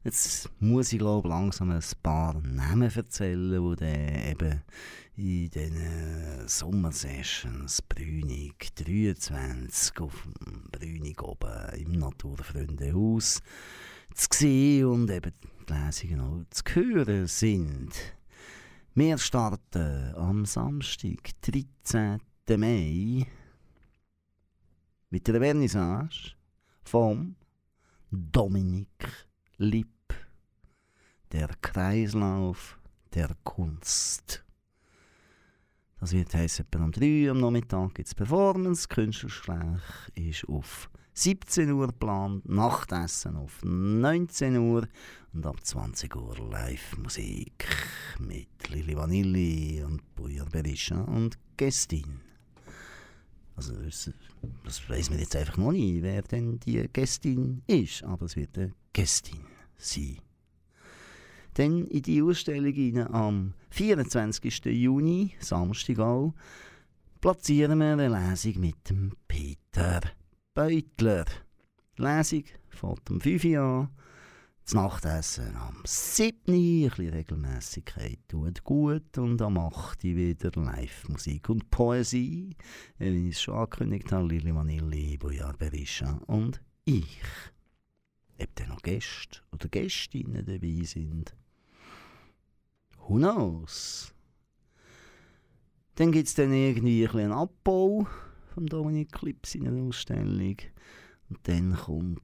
Jetzt 0.06 0.50
muss 0.62 0.94
ich 0.94 1.00
glaube 1.00 1.28
langsam 1.28 1.72
ein 1.72 1.84
paar 2.02 2.40
Namen 2.42 2.90
erzählen, 2.90 3.52
die 3.52 3.76
dann 3.76 4.32
eben 4.32 4.62
in 5.18 5.50
diesen 5.50 6.48
Sommersessions 6.48 7.82
Brünig 7.82 8.74
23 8.76 10.00
auf 10.00 10.26
dem 10.46 10.70
Brünig 10.72 11.22
oben 11.22 11.70
im 11.76 11.92
Naturfreundehaus 12.00 13.42
zu 14.14 14.28
sehen 14.32 14.86
und 14.86 15.12
eben 15.12 15.34
die 15.68 15.74
Lesungen 15.74 16.22
auch 16.22 16.46
zu 16.50 16.64
hören 16.76 17.28
sind. 17.28 17.94
Wir 18.96 19.18
starten 19.18 20.16
am 20.16 20.46
Samstag, 20.46 21.32
13. 21.42 22.22
Mai, 22.58 23.28
mit 25.10 25.28
der 25.28 25.42
Vernissage 25.42 26.36
vom 26.84 27.36
Dominik 28.12 29.28
Lipp. 29.58 29.88
Der 31.32 31.50
Kreislauf 31.62 32.80
der 33.14 33.30
Kunst. 33.44 34.44
Das 36.00 36.14
wird 36.14 36.34
heißen, 36.34 36.66
um 36.76 36.92
3 36.92 37.26
Uhr 37.26 37.32
am 37.32 37.40
Nachmittag 37.40 37.94
gibt 37.94 38.08
es 38.08 38.16
Performance. 38.16 38.88
Künstlergespräch 38.88 39.82
ist 40.16 40.50
auf 40.50 40.90
17 41.14 41.72
Uhr 41.72 41.88
geplant, 41.88 42.50
Nachtessen 42.50 43.36
auf 43.36 43.60
19 43.64 44.58
Uhr 44.58 44.88
und 45.34 45.46
ab 45.46 45.64
20 45.64 46.16
Uhr 46.16 46.36
Live-Musik 46.50 47.68
mit 48.20 48.70
Lili 48.70 48.98
Vanilli 48.98 49.84
und 49.84 50.16
Buja 50.16 50.46
Berisha 50.46 51.02
und 51.02 51.38
Gästin. 51.58 52.29
Also 53.60 53.74
das, 53.74 54.10
das 54.64 54.90
weiß 54.90 55.10
man 55.10 55.20
jetzt 55.20 55.36
einfach 55.36 55.58
noch 55.58 55.74
nicht, 55.74 56.02
wer 56.02 56.22
denn 56.22 56.62
die 56.62 56.88
Gästin 56.94 57.62
ist, 57.68 58.06
aber 58.06 58.26
es 58.26 58.38
wird 58.38 58.58
eine 58.58 58.72
Gästin 58.94 59.42
sein. 59.76 60.20
Dann 61.56 61.86
in 61.88 62.02
die 62.02 62.22
Ausstellung 62.22 62.74
rein, 62.74 63.14
am 63.14 63.54
24. 63.72 64.64
Juni, 64.64 65.34
Samstag 65.42 66.00
auch, 66.00 66.34
platzieren 67.20 67.80
wir 67.80 67.92
eine 67.92 68.08
Lesung 68.08 68.62
mit 68.62 68.90
dem 68.90 69.12
Peter 69.28 70.00
Beutler. 70.54 71.26
Die 71.98 72.02
Lesung 72.02 72.46
fängt 72.70 73.12
um 73.12 73.20
5 73.20 73.44
Uhr 73.44 73.60
an. 73.60 73.90
Das 74.70 74.76
Nachtessen 74.76 75.56
am 75.56 75.82
7. 75.84 76.38
Uhr. 76.46 76.54
Ein 76.54 76.90
bisschen 76.90 77.10
Regelmässigkeit 77.10 78.20
tut 78.28 78.64
gut. 78.64 79.18
Und 79.18 79.42
am 79.42 79.58
8. 79.58 80.04
Uhr 80.04 80.16
wieder 80.16 80.52
Live-Musik 80.54 81.50
und 81.50 81.72
Poesie. 81.72 82.56
Wie 83.00 83.30
ich 83.30 83.36
es 83.36 83.42
schon 83.42 83.56
angekündigt 83.56 84.12
habe, 84.12 84.28
Lili 84.28 84.54
Vanilli, 84.54 85.18
Boyar 85.18 85.58
Berisha 85.58 86.22
und 86.28 86.62
ich. 86.86 87.20
Ob 88.40 88.56
dann 88.58 88.70
noch 88.70 88.84
Gäste 88.84 89.40
oder 89.52 89.68
Gästinnen 89.70 90.46
dabei 90.46 90.84
sind. 90.84 91.36
Who 93.00 93.16
knows? 93.16 94.14
Dann 95.96 96.12
gibt 96.12 96.28
es 96.28 96.36
dann 96.36 96.54
irgendwie 96.54 97.08
ein 97.08 97.18
einen 97.18 97.32
Abbau 97.32 98.06
von 98.54 98.68
Dominik 98.68 99.14
Klips 99.14 99.56
in 99.56 99.68
einer 99.68 99.82
Ausstellung. 99.82 100.58
Und 101.30 101.48
dann 101.48 101.76
kommt 101.76 102.22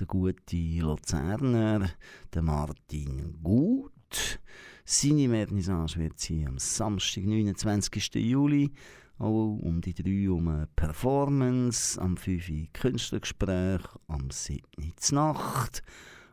der 0.00 0.06
gute 0.06 0.56
Luzerner, 0.56 1.90
der 2.32 2.42
Martin 2.42 3.38
Gut. 3.42 4.40
Seine 4.84 5.28
Vernissage 5.28 5.98
wird 5.98 6.18
sie 6.18 6.46
am 6.46 6.58
Samstag, 6.58 7.24
29. 7.24 8.14
Juli, 8.14 8.72
auch 9.18 9.58
um 9.58 9.82
die 9.82 9.92
3 9.92 10.30
um 10.30 10.48
eine 10.48 10.66
Performance, 10.74 12.00
am 12.00 12.16
5 12.16 12.48
Uhr 12.48 12.66
Künstlergespräch, 12.72 13.82
am 14.06 14.30
7 14.30 14.62
Uhr 14.78 15.14
Nacht 15.14 15.82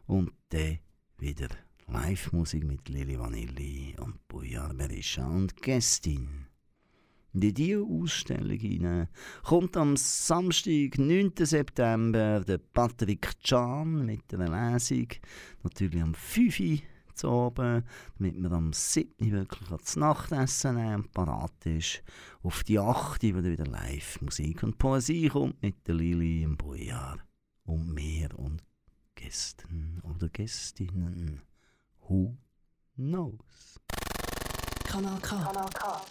und 0.08 0.32
dann 0.50 0.80
wieder 1.18 1.50
Live-Musik 1.88 2.64
mit 2.64 2.88
Lili 2.88 3.20
Vanilli 3.20 3.96
und 4.00 4.26
Boyar 4.30 4.74
Berisha 4.74 5.28
und 5.28 5.62
Gästin. 5.62 6.45
In 7.36 7.54
diese 7.54 7.84
Ausstellung 7.84 8.58
hinein 8.58 9.10
kommt 9.44 9.76
am 9.78 9.98
Samstag, 9.98 10.98
9. 10.98 11.34
September, 11.40 12.40
der 12.40 12.58
Patrick 12.58 13.30
Can 13.44 14.06
mit 14.06 14.34
einer 14.34 14.74
Lesung. 14.74 15.08
Natürlich 15.64 16.02
am 16.02 16.14
5. 16.14 16.60
Uhr 16.60 16.78
zu 17.14 17.30
oben, 17.30 17.84
damit 18.18 18.40
man 18.40 18.54
am 18.54 18.74
7. 18.74 19.32
wirklich 19.32 19.70
das 19.70 19.96
Nachtessen 19.96 20.76
nehmen 20.76 20.96
und 20.96 21.12
parat 21.12 21.66
ist. 21.66 22.04
Auf 22.42 22.64
die 22.64 22.80
8. 22.80 23.24
wo 23.24 23.42
dann 23.42 23.52
wieder 23.52 23.66
live 23.66 24.22
Musik 24.22 24.64
und 24.64 24.78
Poesie 24.78 25.30
kommt 25.30 25.62
mit 25.62 25.88
der 25.88 25.96
Lili 25.96 26.44
im 26.44 26.58
Bojar 26.58 27.18
und 27.64 27.94
mehr 27.94 28.38
und 28.38 28.62
Gästen 29.16 30.02
oder 30.04 30.30
Gästinnen. 30.30 31.42
Who 32.08 32.38
knows? 32.96 33.80
Kanal 34.84 35.20
K. 35.20 35.36
Kanal 35.38 35.70
K. 35.74 36.02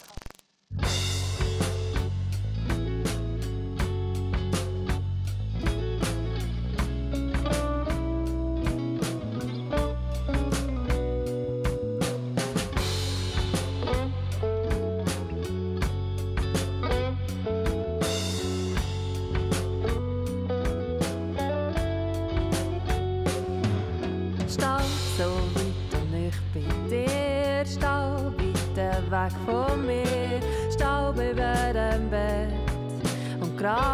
weiter 29.24 29.30
weg 29.30 29.32
von 29.46 29.86
mir. 29.86 30.40
Staub 30.72 31.16
über 31.16 31.72
dem 31.72 32.10
Bett 32.10 32.52
und 33.40 33.56
Grau 33.58 33.93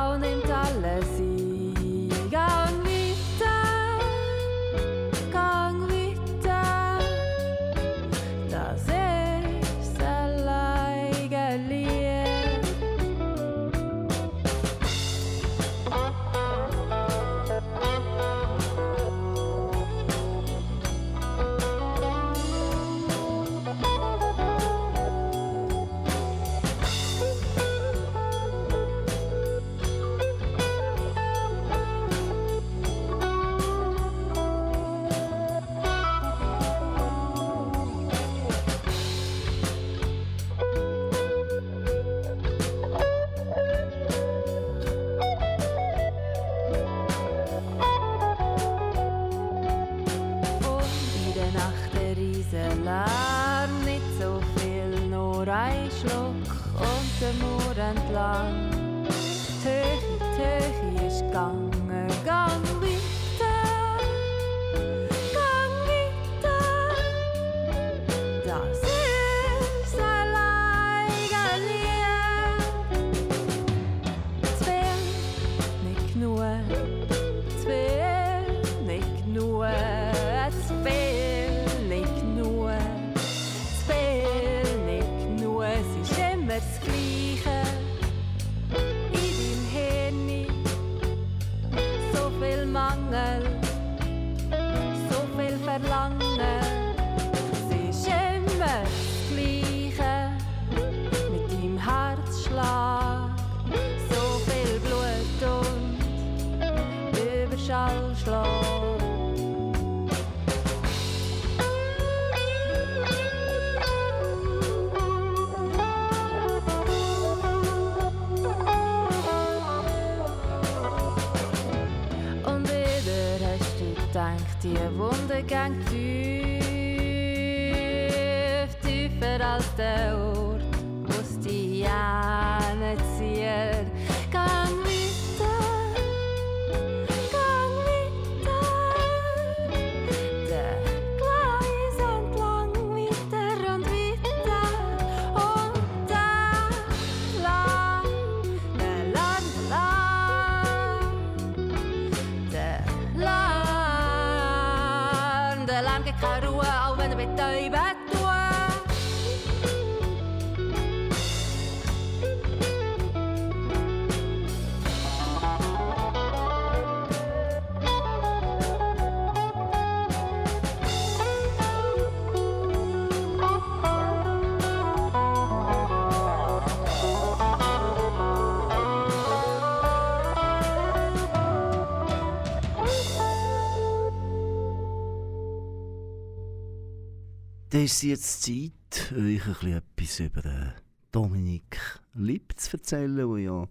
Dann 187.80 187.86
ist 187.86 188.02
jetzt 188.02 188.42
Zeit, 188.42 189.14
euch 189.16 189.46
ein 189.46 189.54
bisschen 189.56 189.72
etwas 189.72 190.20
über 190.20 190.74
Dominik 191.12 191.80
Lipp 192.12 192.52
zu 192.58 192.76
erzählen, 192.76 193.16
der 193.16 193.38
ja 193.38 193.68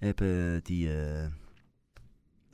eben 0.00 0.64
die 0.64 0.86
äh, 0.86 1.30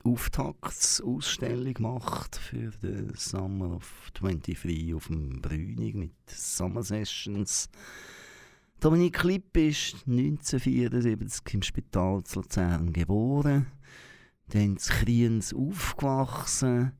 Auftaktsausstellung 0.03 1.73
macht 1.79 2.35
für 2.35 2.69
den 2.83 3.15
Summer 3.15 3.77
of 3.77 4.11
23 4.13 4.93
auf 4.93 5.07
dem 5.07 5.41
Brünig 5.41 5.95
mit 5.95 6.13
Summer 6.27 6.83
Sessions. 6.83 7.67
Dominik 8.79 9.23
Lipp 9.23 9.57
ist 9.57 9.95
1974 10.05 11.51
im 11.55 11.63
Spital 11.63 12.23
zu 12.25 12.41
Luzern 12.41 12.93
geboren, 12.93 13.65
dann 14.49 14.77
zu 14.77 14.93
Kriens 14.93 15.51
aufgewachsen, 15.51 16.91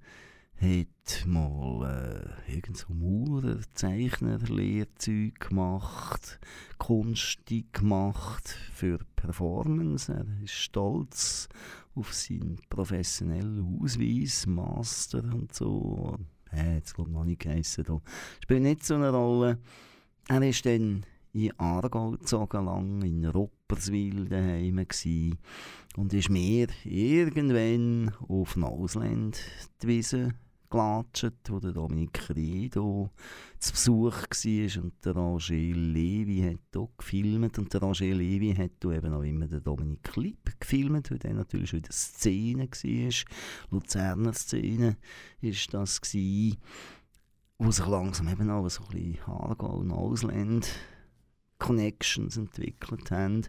hat 0.62 1.26
mal 1.26 2.36
äh, 2.47 2.53
irgend 2.53 2.78
so 2.78 2.93
Maurer, 2.93 3.57
Zeichner, 3.74 4.38
Lehrzeug 4.38 5.39
gemacht, 5.39 6.39
Kunst 6.78 7.39
gemacht 7.74 8.55
für 8.72 8.99
Performance. 9.16 10.14
Er 10.14 10.26
ist 10.43 10.53
stolz 10.53 11.49
auf 11.95 12.14
seinen 12.14 12.59
professionellen 12.70 13.80
Ausweis, 13.82 14.45
Master 14.45 15.24
und 15.24 15.51
so. 15.53 16.18
Äh, 16.51 16.76
jetzt 16.76 16.93
glaube 16.93 17.09
ich 17.09 17.16
noch 17.16 17.26
nicht 17.26 17.41
geheissen. 17.41 17.84
Da. 17.84 17.99
Spielt 18.43 18.62
nicht 18.62 18.86
so 18.86 18.95
eine 18.95 19.09
Rolle. 19.09 19.57
Er 20.28 20.47
ist 20.47 20.66
dann 20.68 21.05
in 21.34 21.59
Aargau 21.59 22.12
gezogen, 22.12 22.66
lang 22.66 23.01
in 23.01 23.26
Rupperswil 23.26 24.28
daheim 24.28 24.86
gsi 24.88 25.34
und 25.95 26.14
ist 26.14 26.30
mir 26.30 26.68
irgendwann 26.84 28.14
auf 28.28 28.55
Nausland 28.55 29.39
die 29.82 29.88
Wiese 30.72 31.01
gelatscht, 31.22 31.49
wo 31.49 31.59
der 31.59 31.74
Dominik 31.74 32.30
Riedo 32.36 33.11
zu 33.59 33.72
Besuch 33.74 34.13
war. 34.13 34.84
Und 34.84 35.05
der 35.05 35.13
Roger 35.13 35.55
Levi 35.55 36.41
hat 36.41 36.61
hier 36.74 36.88
gefilmt. 36.97 37.59
Und 37.59 37.74
der 37.74 37.82
Roger 37.82 38.05
Levi 38.05 38.55
hat 38.55 38.72
hier 38.82 38.91
eben 38.91 39.13
auch 39.13 39.22
immer 39.22 39.47
den 39.47 39.63
Dominik 39.63 40.03
Klipp 40.03 40.59
gefilmt, 40.59 41.11
weil 41.11 41.19
der 41.19 41.34
natürlich 41.34 41.74
wieder 41.74 41.91
Szene 41.91 42.67
war, 42.69 43.26
Luzerner 43.69 44.34
Szene 44.34 44.97
ist 45.41 45.74
das 45.74 46.01
wo 47.57 47.69
sich 47.69 47.86
langsam 47.86 48.28
eben 48.28 48.49
auch 48.49 48.67
so 48.69 48.82
ein 48.84 48.89
bisschen 48.89 49.19
Aargau 49.28 49.76
und 49.78 49.91
Ausland 49.91 50.67
Connections 51.59 52.38
entwickelt 52.38 53.11
haben. 53.11 53.45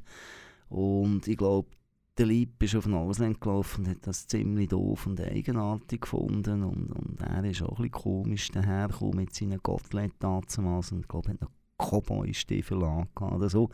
Und 0.68 1.26
ich 1.26 1.38
glaube, 1.38 1.70
der 2.18 2.26
Lieb 2.26 2.62
ist 2.62 2.74
auf 2.74 2.84
den 2.84 2.94
Ausland 2.94 3.40
gelaufen 3.40 3.84
und 3.84 3.90
hat 3.90 4.06
das 4.06 4.26
ziemlich 4.26 4.68
doof 4.68 5.06
und 5.06 5.20
eigenartig 5.20 6.02
gefunden. 6.02 6.62
Und, 6.62 6.92
und 6.92 7.20
er 7.22 7.44
ist 7.44 7.62
auch 7.62 7.78
ein 7.78 7.90
bisschen 7.90 7.90
komisch 7.90 8.50
dahergekommen 8.50 9.16
mit 9.16 9.34
seinen 9.34 9.62
Gottlet 9.62 10.12
damals. 10.18 10.58
Und 10.58 11.00
ich 11.00 11.08
glaube, 11.08 11.30
hat 11.30 11.40
noch 11.40 11.50
Cowboy-Stiefel 11.78 12.82
angehabt 12.84 13.34
oder 13.34 13.48
so. 13.48 13.70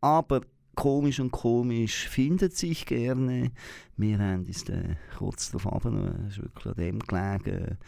Aber 0.00 0.42
komisch 0.76 1.18
und 1.18 1.32
komisch 1.32 2.08
findet 2.08 2.56
sich 2.56 2.86
gerne. 2.86 3.50
Wir 3.96 4.18
haben 4.18 4.44
uns 4.44 4.64
dann 4.64 4.96
kurz 5.18 5.50
darauf 5.50 5.84
es 5.84 6.36
ist 6.36 6.42
wirklich 6.42 6.66
an 6.66 6.74
dem 6.76 6.98
gelegen, 7.00 7.78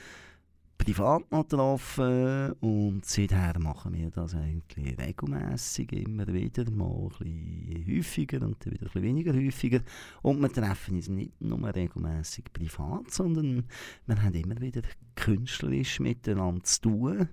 privat 0.79 1.31
noch 1.31 1.43
getroffen 1.43 2.53
und 2.61 3.05
seither 3.05 3.59
machen 3.59 3.95
wir 3.95 4.11
das 4.11 4.35
eigentlich 4.35 4.99
regelmäßig 4.99 5.93
immer 5.93 6.27
wieder, 6.29 6.71
mal 6.71 7.09
ein 7.21 7.67
bisschen 7.67 7.97
häufiger 7.97 8.43
und 8.47 8.65
dann 8.65 8.73
wieder 8.73 8.87
ein 8.87 8.93
bisschen 8.93 9.03
weniger 9.03 9.35
häufiger. 9.35 9.81
Und 10.23 10.41
wir 10.41 10.53
treffen 10.53 10.97
uns 10.97 11.09
nicht 11.09 11.41
nur 11.41 11.75
regelmäßig 11.75 12.53
privat, 12.53 13.11
sondern 13.11 13.65
wir 14.07 14.23
haben 14.23 14.35
immer 14.35 14.61
wieder 14.61 14.83
künstlerisch 15.15 16.01
miteinander 16.01 16.63
zu 16.65 16.81
tun 16.83 17.29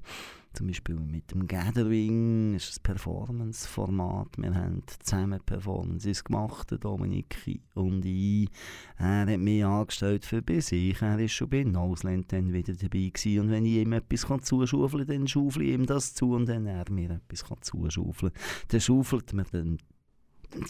zum 0.53 0.67
Beispiel 0.67 0.95
mit 0.95 1.31
dem 1.31 1.47
Gathering, 1.47 2.53
das 2.53 2.69
ist 2.69 2.79
ein 2.79 2.83
Performance-Format. 2.83 4.37
Wir 4.37 4.53
haben 4.53 4.83
zusammen 4.99 5.39
Performances 5.43 6.23
gemacht, 6.23 6.75
Dominik 6.79 7.37
und 7.73 8.05
ich. 8.05 8.49
Er 8.97 9.25
hat 9.25 9.39
mich 9.39 9.65
angestellt 9.65 10.25
für 10.25 10.41
bei 10.41 10.59
sich. 10.59 11.01
Er 11.01 11.19
war 11.19 11.27
schon 11.27 11.49
bei 11.49 11.65
Ausland 11.75 12.31
dann 12.31 12.53
wieder 12.53 12.73
dabei 12.73 13.11
gewesen. 13.13 13.39
Und 13.39 13.49
wenn 13.49 13.65
ich 13.65 13.73
ihm 13.73 13.93
etwas 13.93 14.27
zuschaufeln 14.43 15.07
kann, 15.07 15.17
dann 15.17 15.27
schaufle 15.27 15.63
ich 15.63 15.73
ihm 15.73 15.85
das 15.85 16.13
zu 16.13 16.33
und 16.33 16.47
wenn 16.47 16.67
er 16.67 16.89
mir 16.91 17.11
etwas 17.11 17.43
zuschaufeln 17.61 18.33
kann, 18.33 18.41
dann 18.69 18.81
schaufelt 18.81 19.33
mir 19.33 19.45
dann 19.51 19.77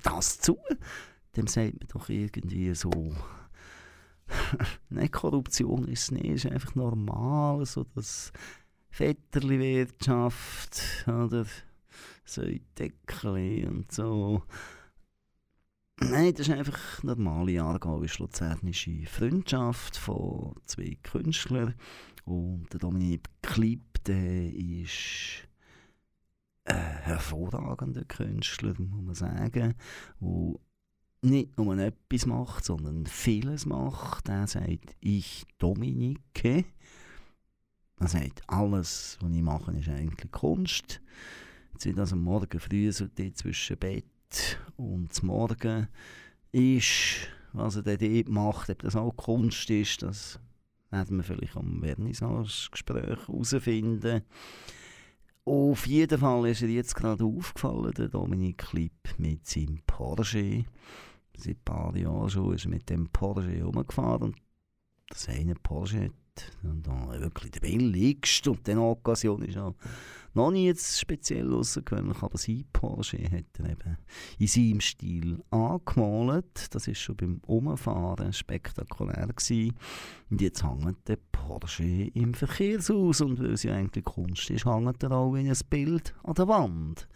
das 0.03 0.39
zu. 0.39 0.57
Dem 1.36 1.47
sagt 1.47 1.79
man 1.79 1.88
doch 1.89 2.09
irgendwie 2.09 2.73
so... 2.73 2.91
Nein, 4.89 5.11
Korruption 5.11 5.88
ist 5.88 6.03
es 6.03 6.11
nicht, 6.11 6.25
es 6.25 6.45
ist 6.45 6.51
einfach 6.51 6.75
normal, 6.75 7.65
so 7.65 7.84
dass 7.84 8.31
Vetterli-Wirtschaft 8.95 11.07
oder 11.07 11.45
so 12.25 12.43
Deckli 12.77 13.65
und 13.65 13.91
so. 13.91 14.43
Nein, 15.99 16.33
das 16.33 16.47
ist 16.47 16.53
einfach 16.53 17.03
normale 17.03 17.61
aargauisch-luzernische 17.61 19.05
Freundschaft 19.07 19.97
von 19.97 20.55
zwei 20.65 20.97
Künstlern. 21.01 21.75
Und 22.25 22.71
der 22.71 22.79
Dominik 22.79 23.27
Klipp, 23.41 24.03
der 24.05 24.53
ist 24.53 25.47
ein 26.65 26.75
hervorragender 26.75 28.05
Künstler, 28.05 28.73
muss 28.77 29.03
man 29.03 29.15
sagen. 29.15 29.75
Und 30.19 30.59
nicht 31.21 31.57
nur 31.57 31.77
etwas 31.77 32.25
macht, 32.25 32.65
sondern 32.65 33.05
vieles 33.05 33.65
macht. 33.65 34.29
Er 34.29 34.47
sagt, 34.47 34.95
ich 34.99 35.45
Dominike. 35.57 36.65
Er 38.04 38.10
sagt, 38.10 38.41
alles, 38.47 39.18
was 39.22 39.32
ich 39.32 39.41
mache, 39.41 39.72
ist 39.72 39.88
eigentlich 39.88 40.30
Kunst. 40.30 41.01
Jetzt 41.72 41.86
wird 41.86 41.99
also 41.99 42.18
morgen 42.18 42.60
früh 42.60 42.91
so 42.91 43.08
zwischen 43.08 43.78
Bett 43.78 44.60
und 44.76 45.24
Morgen 45.24 45.88
ist, 46.51 47.30
was 47.54 47.78
er 47.78 47.84
dort 47.84 48.28
macht, 48.28 48.70
ob 48.70 48.82
das 48.82 48.97
auch 48.97 49.16
Kunst 49.16 49.70
ist, 49.70 50.01
das 50.01 50.38
werden 50.91 51.16
wir 51.16 51.24
vielleicht 51.24 51.56
am 51.56 51.82
Vernissage-Gespräch 51.82 53.26
herausfinden. 53.26 54.24
Auf 55.45 55.88
jeden 55.88 56.20
Fall 56.20 56.49
ist 56.49 56.62
er 56.62 56.70
jetzt 56.70 56.95
gerade 56.95 57.24
aufgefallen, 57.24 57.93
der 57.93 58.10
Dominik 58.10 58.58
Klipp 58.58 59.18
mit 59.18 59.47
seinem 59.47 59.80
Porsche. 59.88 60.66
Seit 61.38 61.56
ein 61.56 61.64
paar 61.64 61.95
Jahren 61.95 62.30
schon 62.30 62.54
ist 62.54 62.66
er 62.66 62.72
mit 62.72 62.89
dem 62.89 63.08
Porsche 63.08 63.51
herumgefahren 63.51 64.34
und 64.34 64.41
das 65.08 65.30
eine 65.30 65.56
Porsche 65.56 66.12
und 66.63 66.86
dann 66.88 67.21
wirklich 67.21 67.51
der 67.51 67.59
billigste. 67.59 68.51
Und 68.51 68.65
die 68.67 68.75
Occasion 68.75 69.41
ist 69.43 69.57
auch 69.57 69.75
noch 70.34 70.49
nie 70.49 70.65
jetzt 70.65 70.99
speziell 70.99 71.53
außergewöhnlich, 71.53 72.23
aber 72.23 72.38
sein 72.38 72.65
Porsche 72.73 73.23
hat 73.23 73.59
er 73.59 73.69
eben 73.69 73.97
in 74.39 74.47
seinem 74.47 74.81
Stil 74.81 75.43
angemalt. 75.51 76.73
Das 76.73 76.88
ist 76.88 76.99
schon 76.99 77.17
beim 77.17 77.39
Umfahren 77.45 78.34
spektakulär 78.34 79.27
gewesen. 79.27 79.75
Und 80.31 80.41
jetzt 80.41 80.63
hängt 80.63 81.07
der 81.07 81.19
Porsche 81.31 81.84
im 81.84 82.34
Verkehrshaus 82.34 83.21
und 83.21 83.39
weil 83.39 83.53
es 83.53 83.63
ja 83.63 83.75
eigentlich 83.75 84.05
Kunst 84.05 84.49
ist, 84.49 84.65
hängt 84.65 85.03
er 85.03 85.11
auch 85.11 85.36
in 85.36 85.49
ein 85.49 85.57
Bild 85.69 86.15
an 86.23 86.34
der 86.34 86.47
Wand. 86.47 87.07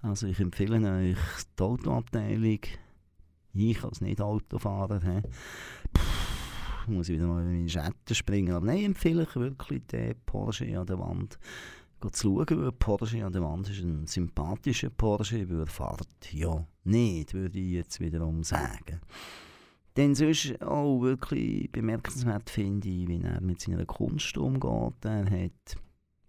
Also 0.00 0.26
ich 0.28 0.38
empfehle 0.38 0.76
euch 0.92 1.18
die 1.58 1.62
Autoabteilung, 1.62 2.60
ich 3.54 3.84
als 3.84 4.00
Nicht-Autofahrer, 4.00 5.00
muss 6.86 7.08
ich 7.08 7.16
wieder 7.16 7.26
mal 7.26 7.42
in 7.42 7.52
meine 7.52 7.68
Schatten 7.68 8.14
springen. 8.14 8.54
Aber 8.54 8.66
nein, 8.66 8.84
empfehle 8.84 9.24
ich 9.24 9.36
wirklich 9.36 9.86
den 9.86 10.14
Porsche 10.26 10.78
an 10.78 10.86
der 10.86 10.98
Wand 10.98 11.38
zu 12.10 12.44
schauen, 12.44 12.62
weil 12.62 12.72
Porsche 12.72 13.24
an 13.24 13.32
der 13.32 13.42
Wand 13.42 13.68
ist 13.68 13.82
ein 13.82 14.06
sympathischer 14.06 14.90
Porsche, 14.90 15.48
weil 15.48 15.60
er 15.60 15.66
fährt 15.66 16.32
ja 16.32 16.66
nicht, 16.84 17.34
würde 17.34 17.58
ich 17.58 17.72
jetzt 17.72 18.00
wiederum 18.00 18.42
sagen. 18.42 19.00
Denn 19.96 20.14
sonst 20.14 20.60
auch 20.62 21.00
wirklich 21.02 21.70
bemerkenswert 21.70 22.48
finde 22.48 22.88
ich, 22.88 23.08
wie 23.08 23.20
er 23.22 23.40
mit 23.40 23.60
seiner 23.60 23.84
Kunst 23.84 24.36
umgeht. 24.38 25.04
Er 25.04 25.30
hat 25.30 25.76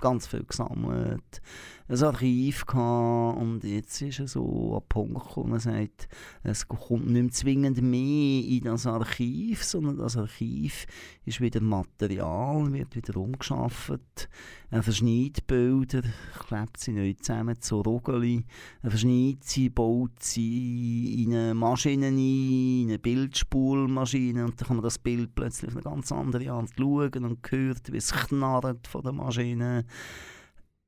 ganz 0.04 0.28
viel 0.28 0.43
gesammelt, 0.43 1.41
ein 1.88 2.04
Archiv 2.04 2.66
gehabt 2.66 3.39
und 3.39 3.64
jetzt 3.64 4.01
ist 4.01 4.20
er 4.20 4.28
so 4.28 4.76
an 4.76 4.88
Punkt 4.89 5.28
gekommen, 5.28 5.54
er 5.54 5.60
sagt, 5.62 6.10
es 6.43 6.68
kommt 6.68 7.08
nicht 7.08 7.22
mehr 7.22 7.32
zwingend 7.32 7.82
mehr 7.82 8.43
in 8.43 8.64
das 8.64 8.86
Archiv, 8.86 9.64
sondern 9.64 9.97
das 9.97 10.18
Archiv 10.18 10.86
ist 11.26 11.39
wieder 11.39 11.62
Material, 11.62 12.72
wird 12.74 12.95
wieder 12.95 13.18
umgeschafft. 13.18 14.30
Er 14.70 14.82
verschneidet 14.82 15.45
Bilder, 15.45 16.01
klebt 16.47 16.80
sie 16.80 16.93
neu 16.93 17.14
zusammen 17.14 17.62
zu 17.62 17.82
Rogeli, 17.82 18.43
er 18.82 18.89
verschneidet 18.89 19.43
sie, 19.43 19.70
baut 19.70 20.22
sie 20.22 21.24
in 21.24 21.34
eine 21.34 21.54
Maschine 21.54 22.08
ein, 22.08 22.18
in 22.18 22.89
eine 22.89 22.99
Bildspulmaschine 22.99 24.45
und 24.45 24.60
dann 24.60 24.68
kann 24.68 24.78
man 24.78 24.84
das 24.84 24.97
Bild 24.97 25.36
plötzlich 25.36 25.70
auf 25.70 25.76
eine 25.76 25.84
ganz 25.84 26.12
andere 26.12 26.51
Art 26.51 26.72
schauen 26.76 27.24
und 27.24 27.51
hört, 27.51 27.91
wie 27.91 27.97
es 27.97 28.12
knarrt 28.12 28.88
von 28.88 29.04
der 29.04 29.14
Maschine 29.14 29.86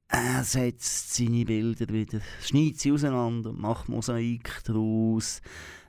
er 0.07 0.43
setzt 0.43 1.15
seine 1.15 1.45
Bilder 1.45 1.91
wieder, 1.93 2.21
schneidet 2.41 2.79
sie 2.79 2.91
auseinander, 2.91 3.51
macht 3.51 3.89
Mosaik 3.89 4.61
daraus. 4.63 5.41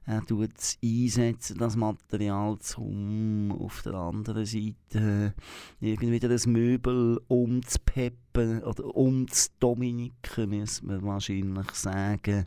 Er 0.04 0.24
tut 0.24 0.52
einsetzen, 0.84 1.58
das 1.58 1.76
Material, 1.76 2.56
um 2.76 3.52
auf 3.52 3.82
der 3.82 3.94
anderen 3.94 4.46
Seite 4.46 5.34
irgendwie 5.80 6.12
wieder 6.12 6.30
ein 6.30 6.52
Möbel 6.52 7.20
umzupeppen 7.26 8.62
oder 8.62 8.84
umzudominiken, 8.84 10.48
müssen 10.48 10.88
wir 10.88 11.02
wahrscheinlich 11.02 11.70
sagen. 11.72 12.46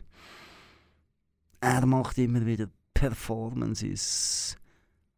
Er 1.60 1.86
macht 1.86 2.16
immer 2.16 2.46
wieder 2.46 2.70
Performances, 2.94 4.56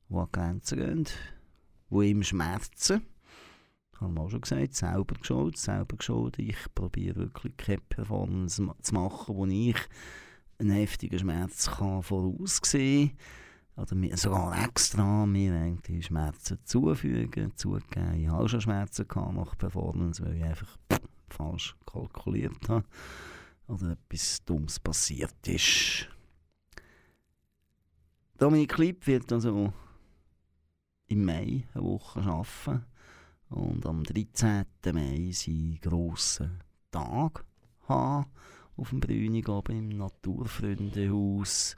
die 0.08 0.14
an 0.16 0.28
Grenzen 0.32 0.78
gehen, 0.78 1.08
die 1.90 2.10
ihm 2.10 2.22
schmerzen 2.24 3.02
habe 4.02 4.20
auch 4.20 4.30
schon 4.30 4.40
gesagt, 4.40 4.74
selber 4.74 5.14
geschaut, 5.14 5.56
selber 5.56 5.96
geschaut. 5.96 6.38
Ich 6.38 6.56
probiere 6.74 7.16
wirklich 7.16 7.56
keine 7.56 7.80
Performance 7.80 8.62
zu 8.82 8.94
machen, 8.94 9.36
wo 9.36 9.46
ich 9.46 9.76
einen 10.58 10.70
heftigen 10.70 11.18
Schmerz 11.18 11.70
kann 11.70 12.02
voraussehen. 12.02 13.12
Oder 13.76 13.94
mir 13.94 14.16
sogar 14.16 14.64
extra 14.64 15.24
mir 15.24 15.54
eigentlich 15.54 16.06
Schmerzen 16.06 16.58
zufügen, 16.64 17.56
zugeben. 17.56 18.14
Ich 18.20 18.28
habe 18.28 18.48
schon 18.48 18.60
Schmerzen 18.60 19.08
gehabt 19.08 19.34
nach 19.34 19.56
Performance, 19.56 20.22
weil 20.22 20.36
ich 20.36 20.44
einfach 20.44 20.76
falsch 21.30 21.74
kalkuliert 21.86 22.68
habe. 22.68 22.84
Oder 23.66 23.92
etwas 23.92 24.44
Dummes 24.44 24.78
passiert 24.78 25.48
ist. 25.48 26.08
Dominik 28.36 28.72
Klipp 28.72 29.06
wird 29.06 29.32
also 29.32 29.72
im 31.06 31.24
Mai 31.24 31.66
eine 31.72 31.84
Woche 31.84 32.20
arbeiten 32.20 32.84
und 33.52 33.86
am 33.86 34.04
13. 34.04 34.64
Mai 34.92 35.30
seinen 35.32 35.78
grossen 35.80 36.60
Tag 36.90 37.44
haben. 37.88 38.26
auf 38.76 38.90
dem 38.90 39.00
Brünig 39.00 39.48
oben 39.48 39.76
im 39.76 39.88
Naturfreundehaus. 39.98 41.76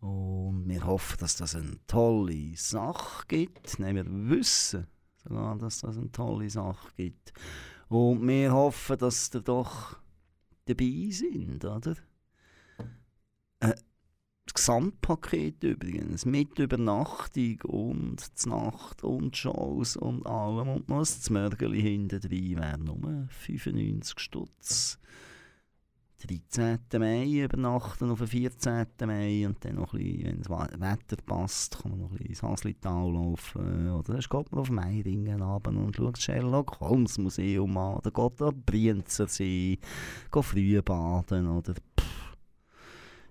Und 0.00 0.68
wir 0.68 0.84
hoffen, 0.84 1.18
dass 1.20 1.36
das 1.36 1.54
eine 1.54 1.78
tolle 1.86 2.56
Sache 2.56 3.24
gibt. 3.28 3.78
Nein, 3.78 3.96
wir 3.96 4.06
wissen 4.30 4.86
sogar, 5.22 5.56
dass 5.56 5.80
das 5.80 5.96
eine 5.96 6.10
tolle 6.10 6.50
Sache 6.50 6.88
gibt. 6.96 7.32
Und 7.88 8.26
wir 8.26 8.52
hoffen, 8.52 8.98
dass 8.98 9.30
ihr 9.34 9.40
doch 9.40 9.98
dabei 10.66 11.08
sind, 11.10 11.64
oder? 11.64 11.96
Äh, 13.60 13.74
Gesamtpaket 14.64 15.62
übrigens, 15.62 16.24
mit 16.24 16.58
Übernachtung 16.58 17.60
und 17.64 18.46
Nacht 18.46 19.04
und 19.04 19.36
Shows 19.36 19.94
und 19.94 20.26
allem 20.26 20.68
und 20.68 20.88
noch 20.88 21.00
das 21.00 21.28
Mörgeli 21.28 21.82
hinten 21.82 22.18
drin 22.18 22.56
wäre 22.56 22.78
nur 22.78 23.26
95 23.28 24.18
Stutz. 24.18 24.98
13. 26.26 26.78
Mai 26.98 27.44
übernachten 27.44 28.10
auf 28.10 28.20
den 28.20 28.26
14. 28.26 28.86
Mai 29.04 29.46
und 29.46 29.62
dann 29.62 29.74
noch 29.74 29.92
ein 29.92 29.98
bisschen, 29.98 30.24
wenn 30.48 30.70
das 30.70 30.80
Wetter 30.80 31.22
passt, 31.26 31.82
kann 31.82 31.90
man 31.90 32.00
noch 32.00 32.12
ein 32.12 32.16
bisschen 32.16 32.30
ins 32.30 32.42
Haslital 32.42 33.12
laufen. 33.12 33.90
Oder 33.90 34.14
dann 34.14 34.20
geht 34.22 34.50
man 34.50 34.60
auf 34.60 34.70
Meiringen 34.70 35.42
runter 35.42 35.72
und 35.72 35.94
schaut 35.94 36.16
das 36.16 36.22
Sherlock 36.22 36.80
Holmes 36.80 37.18
Museum 37.18 37.76
an. 37.76 37.96
Oder 37.96 38.10
geht 38.10 38.40
an 38.40 38.62
Brienzersee, 38.64 39.78
geht 40.32 40.44
früh 40.46 40.80
baden. 40.80 41.48
Oder 41.48 41.74
pff, 41.74 42.36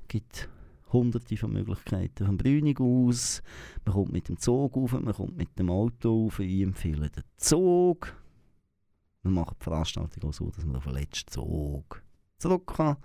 gibt 0.08 0.48
hunderte 0.94 1.36
von 1.38 1.52
Möglichkeiten 1.52 2.26
vom 2.26 2.38
Brünig 2.38 2.80
aus. 2.80 3.42
Man 3.86 3.96
kommt 3.96 4.14
mit 4.14 4.30
dem 4.30 4.38
Zug 4.38 4.78
auf, 4.78 4.94
man 4.94 5.14
kommt 5.14 5.36
mit 5.36 5.58
dem 5.60 5.70
Auto 5.70 6.28
auf. 6.28 6.40
Ich 6.40 6.62
empfehle 6.62 7.10
den 7.10 7.24
Zug. 7.38 8.16
Wir 9.24 9.32
machen 9.32 9.56
die 9.60 9.64
Veranstaltung 9.64 10.30
auch 10.30 10.34
so, 10.34 10.52
dass 10.52 10.66
man 10.66 10.76
auf 10.76 10.84
den 10.84 10.94
letzten 10.94 11.32
Zug 11.32 12.02
zurück 12.38 12.74
kann. 12.76 12.98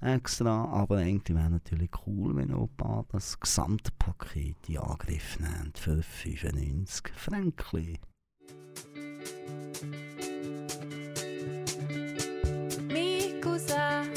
Extra, 0.00 0.64
aber 0.66 0.98
eigentlich 0.98 1.36
wäre 1.36 1.50
natürlich 1.50 1.90
cool, 2.06 2.36
wenn 2.36 2.54
auch 2.54 2.68
ein 2.68 2.76
paar 2.76 3.04
das 3.10 3.38
Gesamtpaket 3.40 4.68
in 4.68 4.78
Angriff 4.78 5.38
nimmt 5.40 5.76
für 5.76 6.02
95 6.02 7.12
Franken. 7.14 7.98
Mein 12.88 13.40
Cousin 13.40 14.08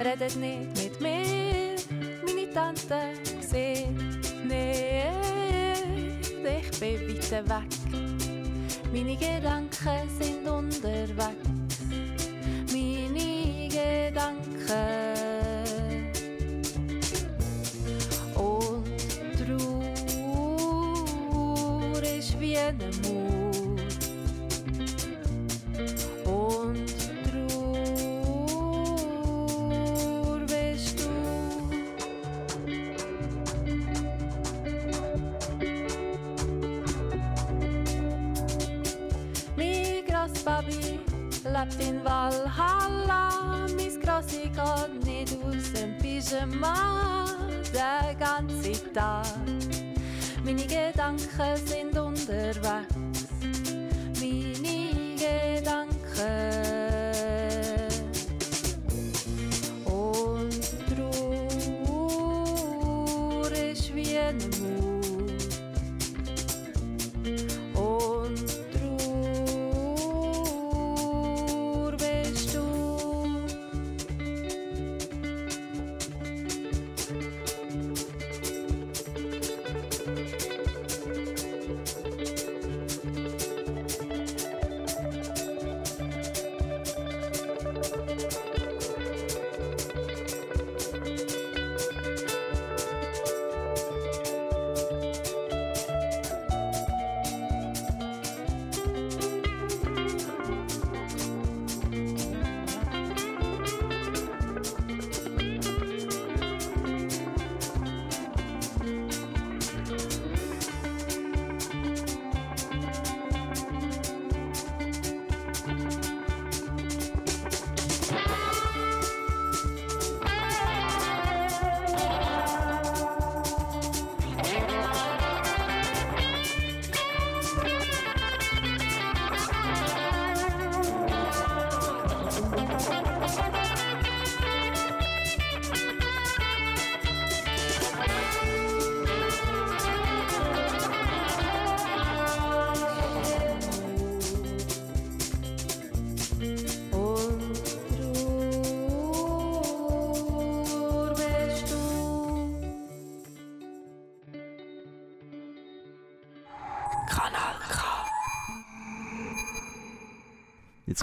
redet 0.00 0.36
nicht 0.36 0.82
mit 0.82 1.00
mir, 1.00 1.63
Tante 2.54 3.14
sieht 3.40 3.88
nicht, 4.44 5.10
ich 6.20 6.70
bin 6.78 7.00
weit 7.08 7.32
weg. 7.48 7.70
Meine 8.92 9.16
Gedanken 9.16 10.08
sind 10.20 10.46
unterwegs, 10.48 11.34
meine 12.72 13.68
Gedanken. 13.68 14.54
Und 18.36 18.84
Trauer 19.36 20.52
ist 22.02 22.38
wie 22.38 22.56
eine 22.56 22.88
Mauer. 23.02 23.53
Grossbaby 40.44 41.00
lebt 41.44 41.80
in 41.80 42.04
Valhalla. 42.04 43.30
Geht 43.66 45.04
nicht 45.04 45.36
aus 45.42 45.72
dem 45.72 45.96
Pyjama 45.98 47.26
den 47.72 48.18
ganzen 48.18 48.92
Tag. 48.92 49.24
Meine 50.44 50.66
Gedanken 50.66 51.56
sind 51.66 51.98
unterwegs 51.98 53.23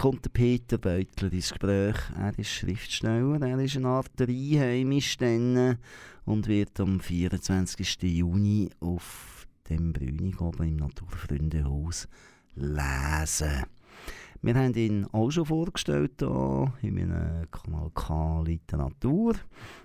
Kommt 0.02 0.26
der 0.26 0.32
Peter 0.32 0.80
Beutler 0.80 1.32
ins 1.32 1.52
Gespräch. 1.52 1.96
Er 2.18 2.34
ist 2.40 2.50
Schriftsteller, 2.50 3.40
er 3.40 3.60
ist 3.60 3.78
eine 3.78 3.88
Art 3.88 4.20
Einheimisch 4.20 5.16
dann 5.18 5.78
und 6.26 6.48
wird 6.48 6.80
am 6.80 7.00
24. 7.00 8.02
Juni 8.02 8.72
auf 8.80 9.46
dem 9.70 9.94
Brünig 9.94 10.42
oben 10.42 10.70
im 10.70 10.78
Naturfreundehaus 10.78 12.08
lesen. 12.56 13.64
Wir 14.42 14.56
haben 14.56 14.74
ihn 14.74 15.06
auch 15.12 15.30
schon 15.30 15.46
vorgestellt 15.46 16.14
hier 16.18 16.74
in 16.82 16.96
meinem 16.96 17.52
Kanal 17.52 17.92
K 17.94 18.42
Literatur. 18.42 19.36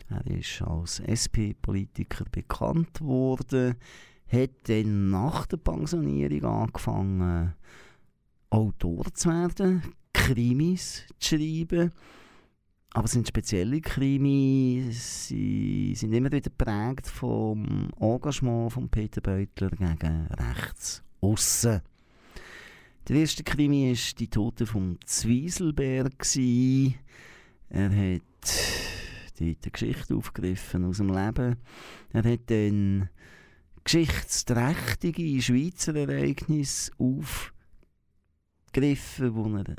Er 0.08 0.26
ist 0.28 0.62
als 0.62 1.00
SP-Politiker 1.00 2.24
bekannt 2.32 3.02
worden, 3.02 3.74
hat 4.32 4.50
dann 4.62 5.10
nach 5.10 5.44
der 5.44 5.58
Pensionierung 5.58 6.44
angefangen, 6.62 7.52
Autor 8.48 9.12
zu 9.12 9.28
werden, 9.28 9.82
Krimis 10.26 11.04
zu 11.20 11.36
schreiben. 11.36 11.92
Aber 12.92 13.04
es 13.04 13.12
sind 13.12 13.28
spezielle 13.28 13.80
Krimis, 13.80 15.28
sie 15.28 15.94
sind 15.94 16.12
immer 16.12 16.32
wieder 16.32 16.50
geprägt 16.50 17.06
vom 17.06 17.90
Engagement 18.00 18.72
von 18.72 18.88
Peter 18.88 19.20
Beutler 19.20 19.70
gegen 19.70 20.26
rechts 20.28 21.04
aussen. 21.20 21.80
Der 23.06 23.16
erste 23.16 23.44
Krimi 23.44 23.90
war 23.90 24.14
die 24.18 24.28
Tote 24.28 24.66
vom 24.66 24.98
Zwieselberg. 25.04 26.26
Er 27.68 27.90
hat 27.90 28.22
dort 28.48 29.40
eine 29.40 29.56
Geschichte 29.70 30.16
aufgegriffen 30.16 30.84
aus 30.86 30.96
dem 30.96 31.08
Leben. 31.08 31.56
Er 32.12 32.24
hat 32.24 32.40
dann 32.46 33.10
geschichtsträchtige 33.84 35.40
Schweizer 35.40 35.94
Ereignisse 35.94 36.90
aufgegriffen, 36.98 39.36
wo 39.36 39.56
er 39.56 39.76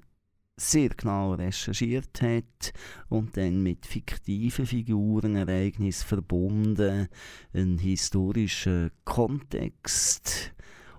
sehr 0.59 0.89
genau 0.89 1.33
recherchiert 1.33 2.21
hat 2.21 2.73
und 3.09 3.37
dann 3.37 3.61
mit 3.61 3.85
fiktiven 3.85 4.65
Figuren, 4.65 5.35
Ereignissen 5.35 6.07
verbunden, 6.07 7.07
einen 7.53 7.77
historischen 7.77 8.89
Kontext 9.05 10.53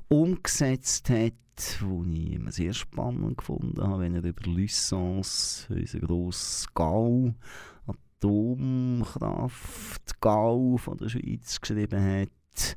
umgesetzt 0.09 1.11
hat, 1.11 1.32
wo 1.80 2.04
ich 2.04 2.34
immer 2.34 2.52
sehr 2.52 2.72
spannend 2.72 3.38
gefunden 3.38 3.82
habe, 3.82 4.04
wenn 4.04 4.14
er 4.14 4.22
über 4.22 4.48
Lysons, 4.48 5.66
unser 5.68 5.98
grosses 5.98 6.72
Gau, 6.72 7.34
Atomkraft 8.20 10.20
Gau 10.20 10.76
von 10.76 10.98
der 10.98 11.09
Schweiz 11.09 11.61
geschrieben 11.61 12.00
hat, 12.00 12.76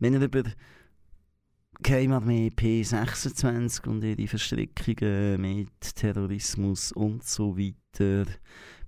wenn 0.00 0.14
er 0.14 0.22
über 0.22 0.42
Geheimarmee 1.82 2.50
P26 2.56 3.86
und 3.86 4.02
ihre 4.02 4.26
Verstrickungen 4.26 5.40
mit 5.40 5.94
Terrorismus 5.94 6.90
und 6.92 7.22
so 7.22 7.56
weiter 7.56 8.26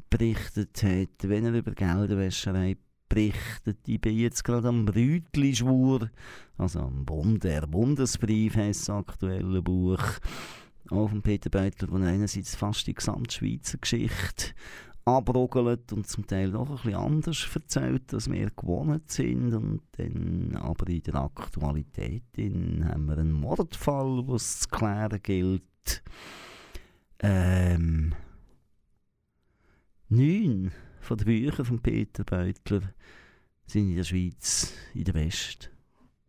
berichtet 0.08 0.82
hat, 0.82 1.28
wenn 1.28 1.44
er 1.44 1.52
über 1.52 1.72
Geldwäscherei 1.72 2.76
berichtet. 3.08 3.78
Ich 3.86 4.00
bin 4.00 4.16
jetzt 4.16 4.42
gerade 4.42 4.68
am 4.68 4.86
Brütli-Schwur, 4.86 6.10
also 6.56 6.80
am 6.80 7.04
Bund, 7.04 7.44
der 7.44 7.66
Bundesbrief 7.66 8.56
heisst 8.56 8.88
das 8.88 8.96
aktuelle 8.96 9.60
Buch, 9.60 10.02
auch 10.90 11.08
von 11.08 11.20
Peter 11.20 11.50
Beutler, 11.50 11.88
wo 11.90 11.98
er 11.98 12.08
einerseits 12.08 12.56
fast 12.56 12.86
die 12.86 12.94
gesamte 12.94 13.34
Schweizer 13.34 13.78
Geschichte 13.78 14.54
abrogelt 15.08 15.92
und 15.92 16.06
zum 16.06 16.26
Teil 16.26 16.54
auch 16.54 16.68
ein 16.68 16.76
bisschen 16.76 16.94
anders 16.94 17.48
erzählt, 17.54 18.12
als 18.12 18.30
wir 18.30 18.50
gewohnt 18.50 19.10
sind. 19.10 19.54
Und 19.54 19.82
dann 19.92 20.56
aber 20.56 20.88
in 20.88 21.02
der 21.02 21.16
Aktualität 21.16 22.24
haben 22.36 23.06
wir 23.06 23.18
einen 23.18 23.32
Mordfall, 23.32 24.24
es 24.34 24.60
zu 24.60 24.68
klären 24.68 25.20
gilt. 25.22 26.02
Ähm, 27.20 28.14
neun 30.08 30.72
von 31.00 31.16
den 31.16 31.26
Büchern 31.26 31.64
von 31.64 31.80
Peter 31.80 32.24
Beutler 32.24 32.82
sind 33.66 33.90
in 33.90 33.96
der 33.96 34.04
Schweiz 34.04 34.72
in 34.94 35.04
der 35.04 35.14
West. 35.14 35.70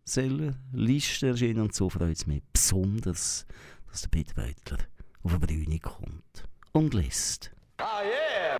Seller 0.03 0.55
Liste 0.73 1.27
erschienen 1.27 1.61
und 1.61 1.75
so 1.75 1.89
freut 1.89 2.17
es 2.17 2.25
mich 2.25 2.41
besonders, 2.51 3.45
dass 3.91 4.01
der 4.01 4.09
Peter 4.09 4.33
Beutler 4.33 4.79
auf 5.21 5.35
eine 5.35 5.45
Bühne 5.45 5.79
kommt 5.79 6.47
und 6.71 6.93
liest. 6.93 7.51
Aê! 7.79 8.59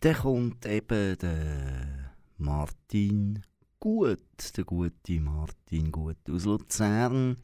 Dann 0.00 0.16
kommt 0.16 0.66
eben 0.66 1.18
der 1.18 2.12
Martin 2.36 3.42
Gut, 3.80 4.56
der 4.56 4.64
gute 4.64 5.20
Martin 5.20 5.90
Gut 5.90 6.18
aus 6.30 6.44
Luzern. 6.44 7.38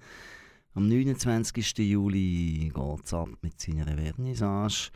Am 0.74 0.88
29. 0.88 1.78
Juli 1.78 2.70
geht 2.74 3.04
es 3.04 3.14
ab 3.14 3.28
mit 3.42 3.60
seiner 3.60 3.86
Vernissage. 3.86 4.90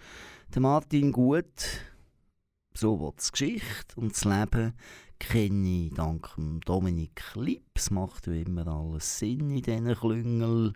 Der 0.54 0.60
Martin 0.62 1.10
Gut, 1.10 1.82
so 2.74 3.00
wird 3.00 3.26
die 3.26 3.30
Geschichte 3.30 3.96
und 3.96 4.12
das 4.12 4.24
Leben 4.24 4.74
kenne 5.18 5.86
ich 5.86 5.94
dank 5.94 6.36
Dominik 6.66 7.22
Lips. 7.34 7.90
Macht 7.90 8.26
ja 8.26 8.34
immer 8.34 8.66
alles 8.66 9.18
Sinn 9.18 9.50
in 9.50 9.62
diesen 9.62 9.94
Klüngeln. 9.94 10.74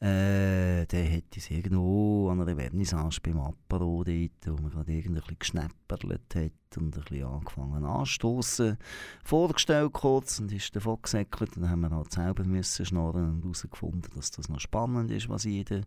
Äh, 0.00 0.86
der 0.86 1.12
hat 1.12 1.24
uns 1.34 1.50
irgendwo 1.50 2.28
an 2.30 2.40
einer 2.40 2.54
Vernissage 2.54 3.18
beim 3.20 3.40
Apero 3.40 4.04
dort, 4.04 4.46
wo 4.46 4.62
man 4.62 4.70
gerade 4.70 4.92
irgendwie 4.92 5.08
ein 5.08 5.14
bisschen 5.14 5.38
geschnäpperlet 5.40 6.34
hat 6.36 6.76
und 6.76 6.96
ein 6.96 7.02
bisschen 7.02 7.26
angefangen 7.26 7.84
anstoßen 7.84 8.78
vorgestellt 9.24 9.92
kurz 9.92 10.38
und 10.38 10.52
ist 10.52 10.76
davon 10.76 11.02
gesäckelt. 11.02 11.56
Dann 11.56 11.68
haben 11.68 11.80
wir 11.80 11.90
halt 11.90 12.12
selber 12.12 12.44
müssen 12.44 12.86
schnurren 12.86 13.28
und 13.28 13.42
herausgefunden, 13.42 14.12
dass 14.14 14.30
das 14.30 14.48
noch 14.48 14.60
spannend 14.60 15.10
ist, 15.10 15.28
was 15.28 15.42
jeder 15.42 15.80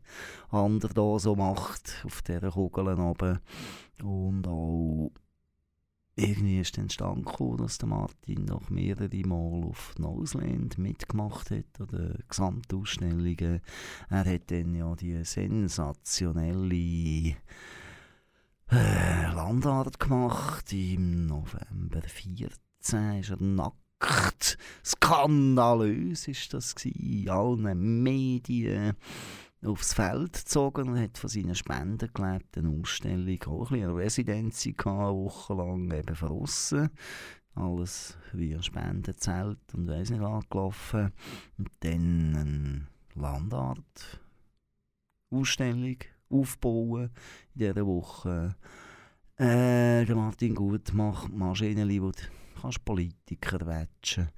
andere 0.49 0.93
da 0.93 1.17
so 1.17 1.33
macht, 1.37 2.03
auf 2.03 2.21
dieser 2.21 2.51
Kugel 2.51 2.99
oben. 2.99 3.39
Und 4.03 4.45
auch 4.45 5.11
irgendwie 6.15 6.59
ist 6.59 6.77
dann 6.77 6.89
stand 6.89 7.25
gekommen, 7.25 7.57
dass 7.57 7.77
der 7.77 7.87
Martin 7.87 8.45
noch 8.45 8.69
mehrere 8.69 9.25
Mal 9.25 9.63
auf 9.63 9.93
Noseland 9.97 10.77
mitgemacht 10.77 11.51
hat 11.51 11.91
den 11.91 12.17
Gesamtausstellungen. 12.27 13.61
Er 14.09 14.25
hat 14.25 14.51
dann 14.51 14.75
ja 14.75 14.93
die 14.95 15.23
sensationelle 15.23 17.35
äh, 18.71 19.31
Landart 19.33 19.99
gemacht 19.99 20.71
im 20.73 21.27
November 21.27 22.01
14 22.01 23.19
ist 23.19 23.29
er 23.29 23.41
nackt. 23.41 24.57
Skandalös 24.83 26.27
ist 26.27 26.53
das 26.53 26.73
in 26.83 27.29
allen 27.29 28.03
Medien 28.03 28.95
aufs 29.63 29.93
Feld 29.93 30.33
gezogen 30.33 30.89
und 30.89 30.99
hat 30.99 31.17
von 31.17 31.29
seinen 31.29 31.55
Spenden 31.55 32.09
gelebt. 32.13 32.57
Eine 32.57 32.69
Ausstellung, 32.69 33.43
auch 33.47 33.71
ein 33.71 33.83
eine 33.83 33.95
Residenz 33.95 34.63
gehabt, 34.63 34.87
eine 34.87 35.15
Woche 35.15 35.53
lang 35.53 35.91
eben 35.91 36.15
von 36.15 36.29
aussen. 36.29 36.89
Alles 37.53 38.17
wie 38.33 38.55
ein 38.55 38.63
Spendenzelt 38.63 39.59
und 39.73 39.87
weiss 39.87 40.09
nicht 40.09 40.21
angelaufen. 40.21 41.11
Und 41.57 41.69
dann 41.81 42.35
eine 42.35 42.87
Landart 43.21 44.19
Ausstellung 45.29 45.97
aufbauen 46.29 47.11
in 47.55 47.59
dieser 47.59 47.85
Woche. 47.85 48.55
Äh, 49.37 50.05
der 50.05 50.15
Martin 50.15 50.55
Gut 50.55 50.93
macht 50.93 51.31
Maschinen, 51.31 51.89
wo 52.01 52.11
du 52.11 52.21
kannst 52.61 52.85
Politiker 52.85 53.65
wetschen 53.65 54.29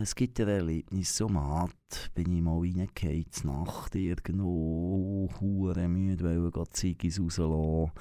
es 0.00 0.14
gibt 0.14 0.38
ein 0.40 0.48
Erlebnis, 0.48 1.16
so 1.16 1.28
matt 1.28 2.10
bin 2.14 2.32
ich 2.32 2.42
mal 2.42 2.58
reingefallen, 2.58 3.26
Nacht 3.42 3.94
irgendwo, 3.96 5.28
hure 5.40 5.88
müde, 5.88 6.24
weil 6.24 6.62
ich 6.62 6.70
Ziggis 6.70 7.20
rauslassen. 7.20 7.92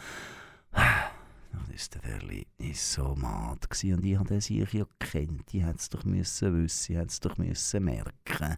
dann 1.52 1.74
ist 1.74 1.96
der 1.96 2.04
Erlebnis 2.04 2.94
so 2.94 3.16
mad 3.16 3.68
gewesen. 3.68 3.96
Und 3.96 4.06
ich 4.06 4.18
habe 4.18 4.42
sie 4.42 4.60
ja 4.60 4.66
gekannt. 4.66 5.52
Ich 5.52 5.64
hätte 5.64 5.78
es 5.78 5.90
doch 5.90 6.04
müssen 6.06 6.64
wissen, 6.64 6.92
ich 6.92 6.98
hätte 6.98 7.08
es 7.08 7.20
doch 7.20 7.38
müssen 7.38 7.84
merken. 7.84 8.58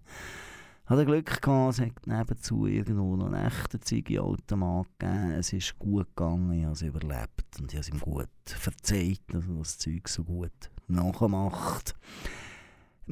Ich 0.83 0.89
hatte 0.89 1.05
Glück 1.05 1.41
gehabt, 1.41 1.73
es 1.73 1.85
hat 1.85 2.07
nebenzu 2.07 2.65
irgendwo 2.65 3.15
noch 3.15 3.27
einen 3.27 3.45
echten 3.45 3.81
Ziggy-Automat 3.81 4.87
gegeben. 4.97 5.31
Es 5.31 5.53
ist 5.53 5.77
gut 5.77 6.07
gegangen, 6.15 6.51
ich 6.51 6.63
habe 6.63 6.73
es 6.73 6.81
überlebt 6.81 7.59
und 7.59 7.71
ich 7.71 7.77
habe 7.77 7.81
es 7.81 7.89
ihm 7.89 7.99
gut 7.99 8.27
verzeiht, 8.43 9.21
dass 9.27 9.47
er 9.47 9.55
das 9.55 9.77
Zeug 9.77 10.09
so 10.09 10.23
gut 10.23 10.71
nachmacht. 10.87 11.95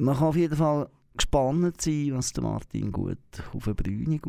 Man 0.00 0.14
kann 0.14 0.28
auf 0.28 0.36
jeden 0.36 0.56
Fall 0.56 0.88
gespannt 1.16 1.80
sein, 1.80 2.12
was 2.12 2.32
der 2.32 2.44
Martin 2.44 2.92
gut 2.92 3.18
auf 3.52 3.66
eine 3.66 3.74
Brünig 3.74 4.22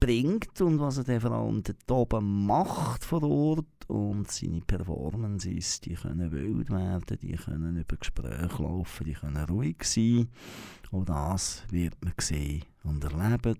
bringt 0.00 0.60
und 0.60 0.80
was 0.80 0.98
er 0.98 1.20
vor 1.20 1.30
allem 1.30 1.62
dort 1.62 1.90
oben 1.90 2.46
macht 2.46 3.04
vor 3.04 3.22
Ort 3.22 3.66
und 3.86 4.28
seine 4.28 4.62
Performances, 4.62 5.80
die 5.82 5.94
können 5.94 6.32
wild 6.32 6.70
werden, 6.70 7.16
die 7.22 7.36
können 7.36 7.76
über 7.76 7.96
Gespräche 7.96 8.60
laufen, 8.60 9.04
die 9.04 9.12
können 9.12 9.44
ruhig 9.44 9.84
sein. 9.84 10.26
Auch 10.90 11.04
das 11.04 11.62
wird 11.70 11.94
man 12.02 12.14
sehen 12.18 12.64
und 12.82 13.04
erleben. 13.04 13.56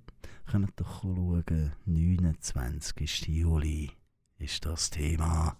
Kommt 0.51 0.73
doch 0.75 1.03
schauen, 1.03 1.73
29. 1.85 3.29
Juli 3.29 3.93
ist 4.39 4.67
das 4.67 4.91
Thema. 4.91 5.57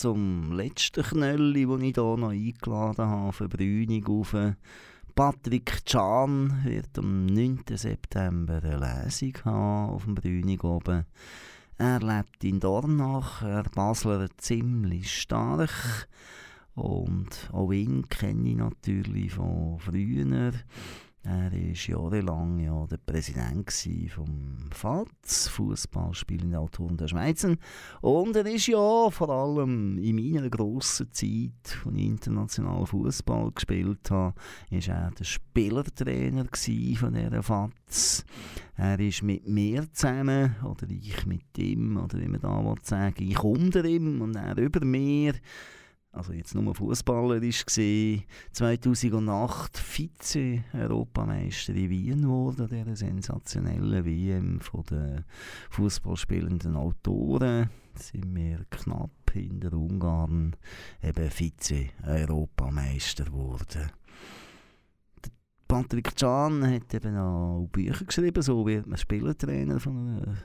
Zum 0.00 0.52
letzten 0.52 1.04
Knölli, 1.04 1.66
den 1.66 1.82
ich 1.82 1.94
hier 1.94 2.16
noch 2.16 2.30
eingeladen 2.30 3.04
habe 3.04 3.32
für 3.34 3.50
Brünig 3.50 4.08
auf. 4.08 4.34
Patrick 5.14 5.84
Can 5.84 6.64
wird 6.64 6.96
am 6.96 7.26
9. 7.26 7.64
September 7.74 8.62
eine 8.64 8.78
Lesung 8.78 9.34
haben 9.44 9.90
auf 9.90 10.04
dem 10.04 10.14
Brünig 10.14 10.64
oben. 10.64 11.04
Er 11.76 12.00
lebt 12.00 12.42
in 12.44 12.60
Dornach, 12.60 13.42
er 13.42 13.64
Basler 13.64 14.28
ziemlich 14.38 15.14
stark. 15.14 16.08
Und 16.74 17.50
auch 17.52 17.70
ihn 17.70 18.08
kenne 18.08 18.48
ich 18.48 18.56
natürlich 18.56 19.34
von 19.34 19.78
früher. 19.80 20.52
Er 21.22 21.52
war 21.52 21.52
jahrelang 21.52 22.60
ja 22.60 22.86
der 22.86 22.96
Präsident 22.96 23.70
vom 24.08 24.56
FATS, 24.70 25.48
Fußballspielende 25.48 26.58
Autoren 26.58 26.96
der 26.96 27.08
Schweizer. 27.08 27.56
Und 28.00 28.36
er 28.36 28.46
ist 28.46 28.68
ja 28.68 29.10
vor 29.10 29.28
allem 29.28 29.98
in 29.98 30.16
meiner 30.16 30.48
grossen 30.48 31.12
Zeit, 31.12 31.78
als 31.84 31.94
ich 31.94 32.06
international 32.06 32.86
Fußball 32.86 33.52
gespielt 33.52 34.10
habe, 34.10 34.34
ist 34.70 34.88
er 34.88 35.10
der 35.10 35.24
Spielertrainer 35.24 36.46
von 36.46 37.12
dieser 37.14 37.42
FATS. 37.42 38.24
Er 38.76 38.98
ist 38.98 39.22
mit 39.22 39.46
mir 39.46 39.92
zusammen, 39.92 40.56
oder 40.64 40.88
ich 40.88 41.26
mit 41.26 41.58
ihm, 41.58 41.98
oder 41.98 42.18
wie 42.18 42.28
man 42.28 42.40
da 42.40 42.74
sagen 42.82 43.28
ich 43.28 43.44
unter 43.44 43.84
ihm 43.84 44.22
und 44.22 44.36
er 44.36 44.56
über 44.56 44.82
mir 44.86 45.34
also 46.12 46.32
jetzt 46.32 46.54
nur 46.54 46.74
fußballerisch 46.74 47.66
gesehen, 47.66 48.24
2008 48.52 49.78
Vize-Europameister 49.78 51.74
in 51.74 51.90
Wien 51.90 52.28
wurde, 52.28 52.66
dieser 52.66 52.96
sensationellen 52.96 54.04
WM 54.04 54.60
von 54.60 54.84
den 54.84 55.24
Fußballspielenden 55.70 56.76
Autoren. 56.76 57.70
Sind 57.94 58.34
wir 58.34 58.64
knapp 58.70 59.10
hinter 59.32 59.72
Ungarn 59.72 60.56
eben 61.02 61.30
Vize-Europameister 61.30 63.24
geworden. 63.24 63.92
Patrick 65.68 66.16
Can 66.16 66.66
hat 66.66 66.92
eben 66.92 67.16
auch 67.16 67.68
Bücher 67.70 68.04
geschrieben, 68.04 68.42
so 68.42 68.66
wird 68.66 68.88
man 68.88 68.98
Spielertrainer 68.98 69.78
von 69.78 69.96
einer 69.96 70.36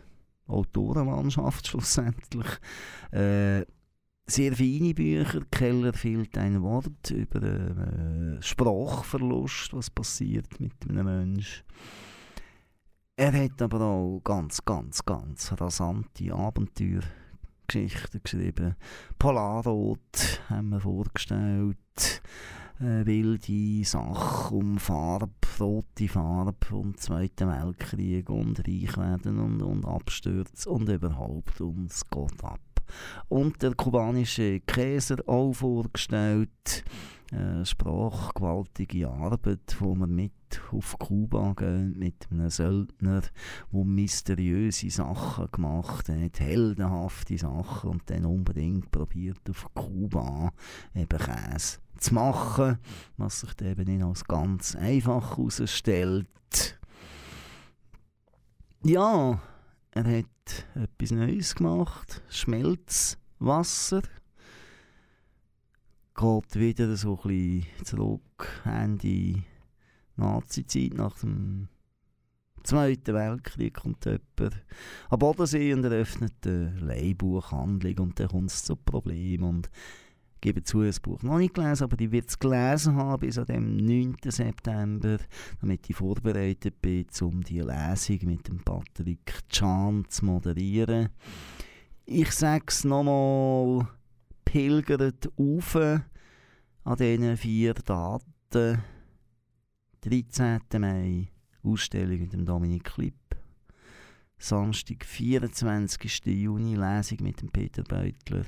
Autorenmannschaft 0.47 1.67
schlussendlich. 1.67 2.45
Äh, 3.11 3.65
sehr 4.27 4.55
feine 4.55 4.93
Bücher. 4.93 5.41
Keller 5.51 5.93
fehlt 5.93 6.37
ein 6.37 6.61
Wort 6.61 7.11
über 7.11 7.41
äh, 7.43 8.41
Sprachverlust, 8.41 9.73
was 9.73 9.89
passiert 9.89 10.59
mit 10.59 10.73
einem 10.89 11.05
Menschen. 11.05 11.63
Er 13.17 13.31
hat 13.31 13.61
aber 13.61 13.81
auch 13.81 14.21
ganz, 14.23 14.63
ganz, 14.65 15.05
ganz 15.05 15.53
rasante 15.59 16.33
Abenteuergeschichten 16.33 18.21
geschrieben. 18.23 18.75
Polarrot 19.17 20.41
haben 20.49 20.69
wir 20.69 20.81
vorgestellt. 20.81 22.21
Äh, 22.81 23.05
wilde 23.05 23.85
Sachen 23.85 24.57
um 24.57 24.77
Farbe, 24.79 25.31
rote 25.61 26.09
Farbe 26.09 26.75
und 26.75 26.99
Zweiten 26.99 27.47
Weltkrieg 27.47 28.29
und 28.29 28.59
Reichwerden 28.67 29.39
und, 29.39 29.61
und 29.61 29.85
Abstürze 29.85 30.69
und 30.69 30.89
überhaupt 30.89 31.61
und 31.61 31.89
geht 32.11 32.43
ab 32.43 32.74
und 33.29 33.61
der 33.61 33.73
kubanische 33.75 34.59
Käser 34.61 35.17
auch 35.27 35.53
vorgestellt. 35.53 36.83
Äh, 37.31 37.65
sprachgewaltige 37.65 39.09
Arbeit, 39.09 39.75
wo 39.79 39.95
man 39.95 40.13
mit 40.13 40.31
auf 40.71 40.97
Kuba 40.99 41.53
geht, 41.53 41.97
mit 41.97 42.27
einem 42.29 42.51
Söldner, 42.51 43.21
der 43.71 43.83
mysteriöse 43.83 44.91
Sachen 44.91 45.47
gemacht 45.51 46.07
hat, 46.07 46.39
heldenhafte 46.39 47.37
Sachen 47.37 47.89
und 47.89 48.09
dann 48.11 48.25
unbedingt 48.25 48.91
probiert 48.91 49.41
auf 49.49 49.67
Kuba 49.73 50.51
eben 50.93 51.17
Käse 51.17 51.79
zu 51.97 52.13
machen, 52.13 52.77
was 53.17 53.39
sich 53.39 53.59
eben 53.61 53.85
nicht 53.85 54.03
als 54.03 54.23
ganz 54.25 54.75
einfach 54.75 55.37
herausstellt. 55.37 56.27
Ja, 58.83 59.41
er 59.95 60.17
hat 60.17 60.65
etwas 60.75 61.11
Neues 61.11 61.55
gemacht. 61.55 62.21
Schmelzwasser. 62.29 64.01
Geht 66.13 66.55
wieder 66.55 66.95
so 66.97 67.19
ein 67.23 67.65
zurück 67.83 68.61
in 68.65 68.97
die 68.97 69.43
Nazi-Zeit 70.17 70.93
nach 70.93 71.17
dem 71.19 71.69
Zweiten 72.63 73.13
Weltkrieg 73.13 73.75
kommt 73.75 74.05
jemand 74.05 74.65
am 75.09 75.19
Bodensee 75.19 75.71
und 75.73 75.83
eröffnet 75.83 76.33
eine 76.45 76.75
Leihbuchhandlung 76.79 77.99
und 77.99 78.19
dann 78.19 78.27
kommt 78.29 78.49
es 78.49 78.63
zu 78.63 78.75
Problemen 78.75 79.43
und 79.43 79.69
gebe 80.45 80.61
zu, 80.61 80.83
das 80.83 80.99
Buch 80.99 81.23
noch 81.23 81.39
nicht 81.39 81.55
gelesen, 81.55 81.85
aber 81.85 81.99
ich 81.99 82.11
werde 82.11 82.27
es 82.27 82.37
gelesen 82.37 82.95
haben 82.97 83.19
bis 83.19 83.39
an 83.39 83.45
dem 83.45 83.77
9. 83.77 84.17
September, 84.25 85.17
damit 85.59 85.89
ich 85.89 85.95
vorbereitet 85.95 86.79
bin, 86.83 87.07
um 87.21 87.43
die 87.43 87.61
Lesung 87.61 88.19
mit 88.25 88.47
dem 88.47 88.59
Patrick 88.59 89.41
Chan 89.49 90.05
zu 90.07 90.25
moderieren. 90.25 91.09
Ich 92.05 92.31
sage 92.31 92.65
es 92.67 92.83
nochmal, 92.83 93.87
pilgert 94.45 95.27
auf 95.35 95.75
an 95.75 96.97
diesen 96.99 97.37
vier 97.37 97.73
Daten. 97.73 98.83
13. 100.01 100.61
Mai, 100.77 101.29
Ausstellung 101.63 102.19
mit 102.19 102.33
dem 102.33 102.45
Dominik 102.45 102.83
Klipp. 102.83 103.15
Samstag, 104.37 105.05
24. 105.05 106.23
Juni, 106.27 106.75
Lesung 106.75 107.17
mit 107.23 107.41
dem 107.41 107.49
Peter 107.49 107.81
Beutler. 107.81 108.45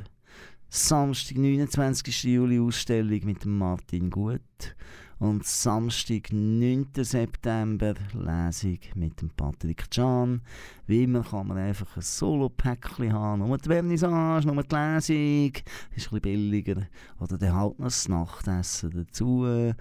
Samstag, 0.70 1.38
29. 1.38 2.24
Juli, 2.26 2.60
Ausstellung 2.60 3.22
mit 3.24 3.46
Martin 3.46 4.10
Gut. 4.10 4.76
Und 5.18 5.46
Samstag, 5.46 6.32
9. 6.32 6.90
September, 6.98 7.94
Lesung 8.14 8.78
mit 8.96 9.16
Patrick 9.38 9.90
Can. 9.90 10.42
Wie 10.86 11.04
immer 11.04 11.24
kann 11.24 11.48
man 11.48 11.58
einfach 11.58 11.96
ein 11.96 12.02
Solo-Päckchen 12.02 13.14
haben. 13.14 13.40
Nur 13.40 13.58
die 13.58 13.70
Vernissage, 13.70 14.46
nur 14.46 14.62
die 14.62 14.76
Lesung. 14.76 15.54
Ist 15.96 16.12
ein 16.12 16.20
bisschen 16.20 16.22
billiger. 16.22 16.88
Oder 17.20 17.38
dann 17.38 17.56
halt 17.56 17.80
noch 17.80 17.86
das 17.86 18.10
Nachtessen 18.10 18.92
dazu. 18.92 19.74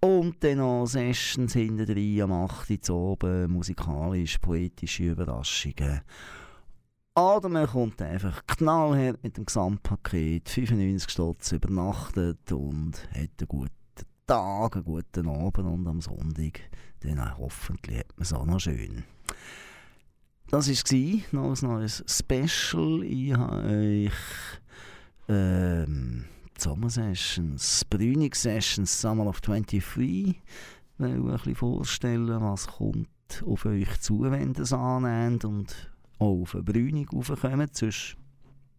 Und 0.00 0.42
dann 0.42 0.58
noch 0.58 0.86
Sessions 0.86 1.52
hinter 1.52 1.84
drin 1.84 2.22
am 2.22 2.32
8. 2.32 2.88
Uhr 2.88 2.96
oben, 2.96 3.52
musikalisch, 3.52 4.38
poetische 4.38 5.10
Überraschungen. 5.10 6.00
Oder 7.18 7.48
man 7.48 7.66
kommt 7.66 8.00
einfach 8.00 8.46
knallhart 8.46 9.24
mit 9.24 9.36
dem 9.36 9.46
Gesamtpaket, 9.46 10.48
95 10.48 11.10
Stutz 11.10 11.50
übernachtet 11.50 12.52
und 12.52 12.92
hat 13.10 13.30
einen 13.40 13.48
guten 13.48 13.72
Tag, 14.24 14.76
einen 14.76 14.84
guten 14.84 15.28
Abend 15.28 15.66
und 15.66 15.88
am 15.88 16.00
Sonntag 16.00 16.60
dann 17.00 17.36
hoffentlich 17.36 17.98
hat 17.98 18.16
man 18.16 18.22
es 18.22 18.32
auch 18.32 18.46
noch 18.46 18.60
schön. 18.60 19.02
Das 20.48 20.68
war 20.68 21.22
noch 21.32 21.60
ein 21.60 21.68
neues 21.68 22.04
Special. 22.06 23.02
Ich 23.02 23.34
habe 23.34 23.64
euch 23.64 24.12
ähm, 25.28 26.24
Summer 26.56 26.88
Sessions, 26.88 27.84
Brünig 27.86 28.36
Sessions, 28.36 29.00
Summer 29.00 29.26
of 29.26 29.40
23, 29.40 30.40
ein 31.00 31.24
bisschen 31.24 31.54
vorstellen, 31.56 32.40
was 32.42 32.68
kommt 32.68 33.08
auf 33.44 33.64
euch 33.64 33.98
zu, 33.98 34.20
wenn 34.20 34.54
ihr 34.54 34.60
es 34.60 34.72
und 34.72 35.87
auch 36.18 36.42
auf 36.42 36.54
eine 36.54 36.64
Brünig 36.64 37.12
raufkommt. 37.12 37.76
Sonst, 37.76 38.16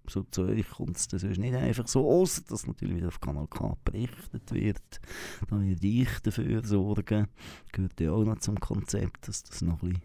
so 0.08 0.24
zu 0.24 0.44
euch 0.44 0.68
kommt 0.70 0.98
es 0.98 1.12
nicht 1.12 1.56
einfach 1.56 1.88
so, 1.88 2.10
außer 2.10 2.42
dass 2.48 2.66
natürlich 2.66 2.98
wieder 2.98 3.10
auf 3.10 3.22
Kanal 3.22 3.48
K 3.48 3.78
berichtet 3.84 4.52
wird. 4.52 5.02
Da 5.50 5.62
werde 5.62 5.88
ich 5.88 6.20
dafür 6.24 6.64
sorgen. 6.64 7.28
Gehört 7.72 8.00
ja 8.00 8.12
auch 8.12 8.24
noch 8.24 8.40
zum 8.40 8.60
Konzept, 8.60 9.28
dass 9.28 9.44
das 9.44 9.62
noch 9.62 9.82
ein 9.84 10.02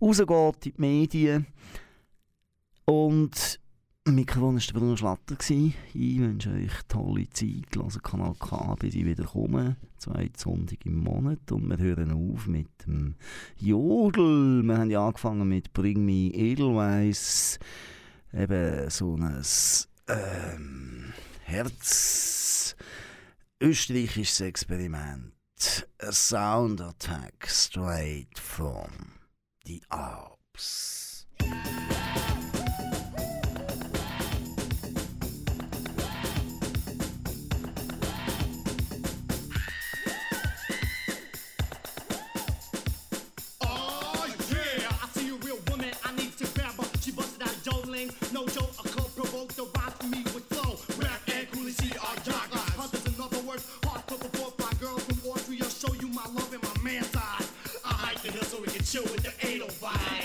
bisschen 0.00 0.28
rausgeht 0.28 0.66
in 0.66 0.72
die 0.72 0.80
Medien. 0.80 1.46
Und 2.84 3.60
am 4.06 4.16
Mikrofon 4.16 4.56
war 4.56 4.60
der 4.60 4.72
Bruno 4.74 4.96
Schlatter. 4.96 5.36
Ich 5.48 6.18
wünsche 6.18 6.50
euch 6.50 6.82
tolle 6.88 7.28
Zeit. 7.30 7.74
Lasst 7.74 8.02
Kanal 8.02 8.34
K, 8.38 8.76
bis 8.78 8.94
ich 8.94 9.04
wieder 9.04 9.24
komme. 9.24 9.76
Zwei 9.96 10.30
Sonntag 10.36 10.84
im 10.84 10.98
Monat. 10.98 11.50
Und 11.50 11.68
wir 11.68 11.78
hören 11.78 12.12
auf 12.12 12.46
mit 12.46 12.68
dem 12.86 13.14
Jodel. 13.56 14.62
Wir 14.62 14.76
haben 14.76 14.90
ja 14.90 15.06
angefangen 15.06 15.48
mit 15.48 15.72
Bring 15.72 16.04
Me 16.04 16.30
Edelweiss. 16.34 17.58
Eben 18.32 18.90
so 18.90 19.16
ein 19.16 19.42
ähm, 20.08 21.14
Herz. 21.44 22.76
Österreichisches 23.60 24.40
Experiment. 24.42 25.32
A 25.98 26.12
Sound 26.12 26.82
Attack 26.82 27.48
straight 27.48 28.38
from 28.38 28.90
the 29.64 29.80
Alps. 29.88 31.26
Bye. 59.94 60.23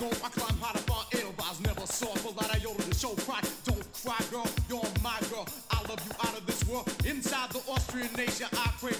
Go, 0.00 0.08
I 0.24 0.28
climb 0.32 0.56
high 0.58 0.72
to 0.72 0.82
far 0.88 1.04
Edelweiss, 1.12 1.60
never 1.60 1.86
saw 1.86 2.08
a 2.08 2.32
lot 2.32 2.56
of 2.56 2.62
to 2.62 2.94
show 2.96 3.12
pride. 3.28 3.44
Don't 3.64 3.84
cry, 4.02 4.16
girl, 4.30 4.48
you're 4.68 4.88
my 5.04 5.18
girl. 5.28 5.46
I 5.70 5.78
love 5.88 6.00
you 6.06 6.12
out 6.24 6.36
of 6.38 6.46
this 6.46 6.64
world. 6.64 6.88
Inside 7.04 7.50
the 7.50 7.60
Austrian 7.68 8.12
nation, 8.14 8.48
I 8.52 8.72
crave 8.80 8.99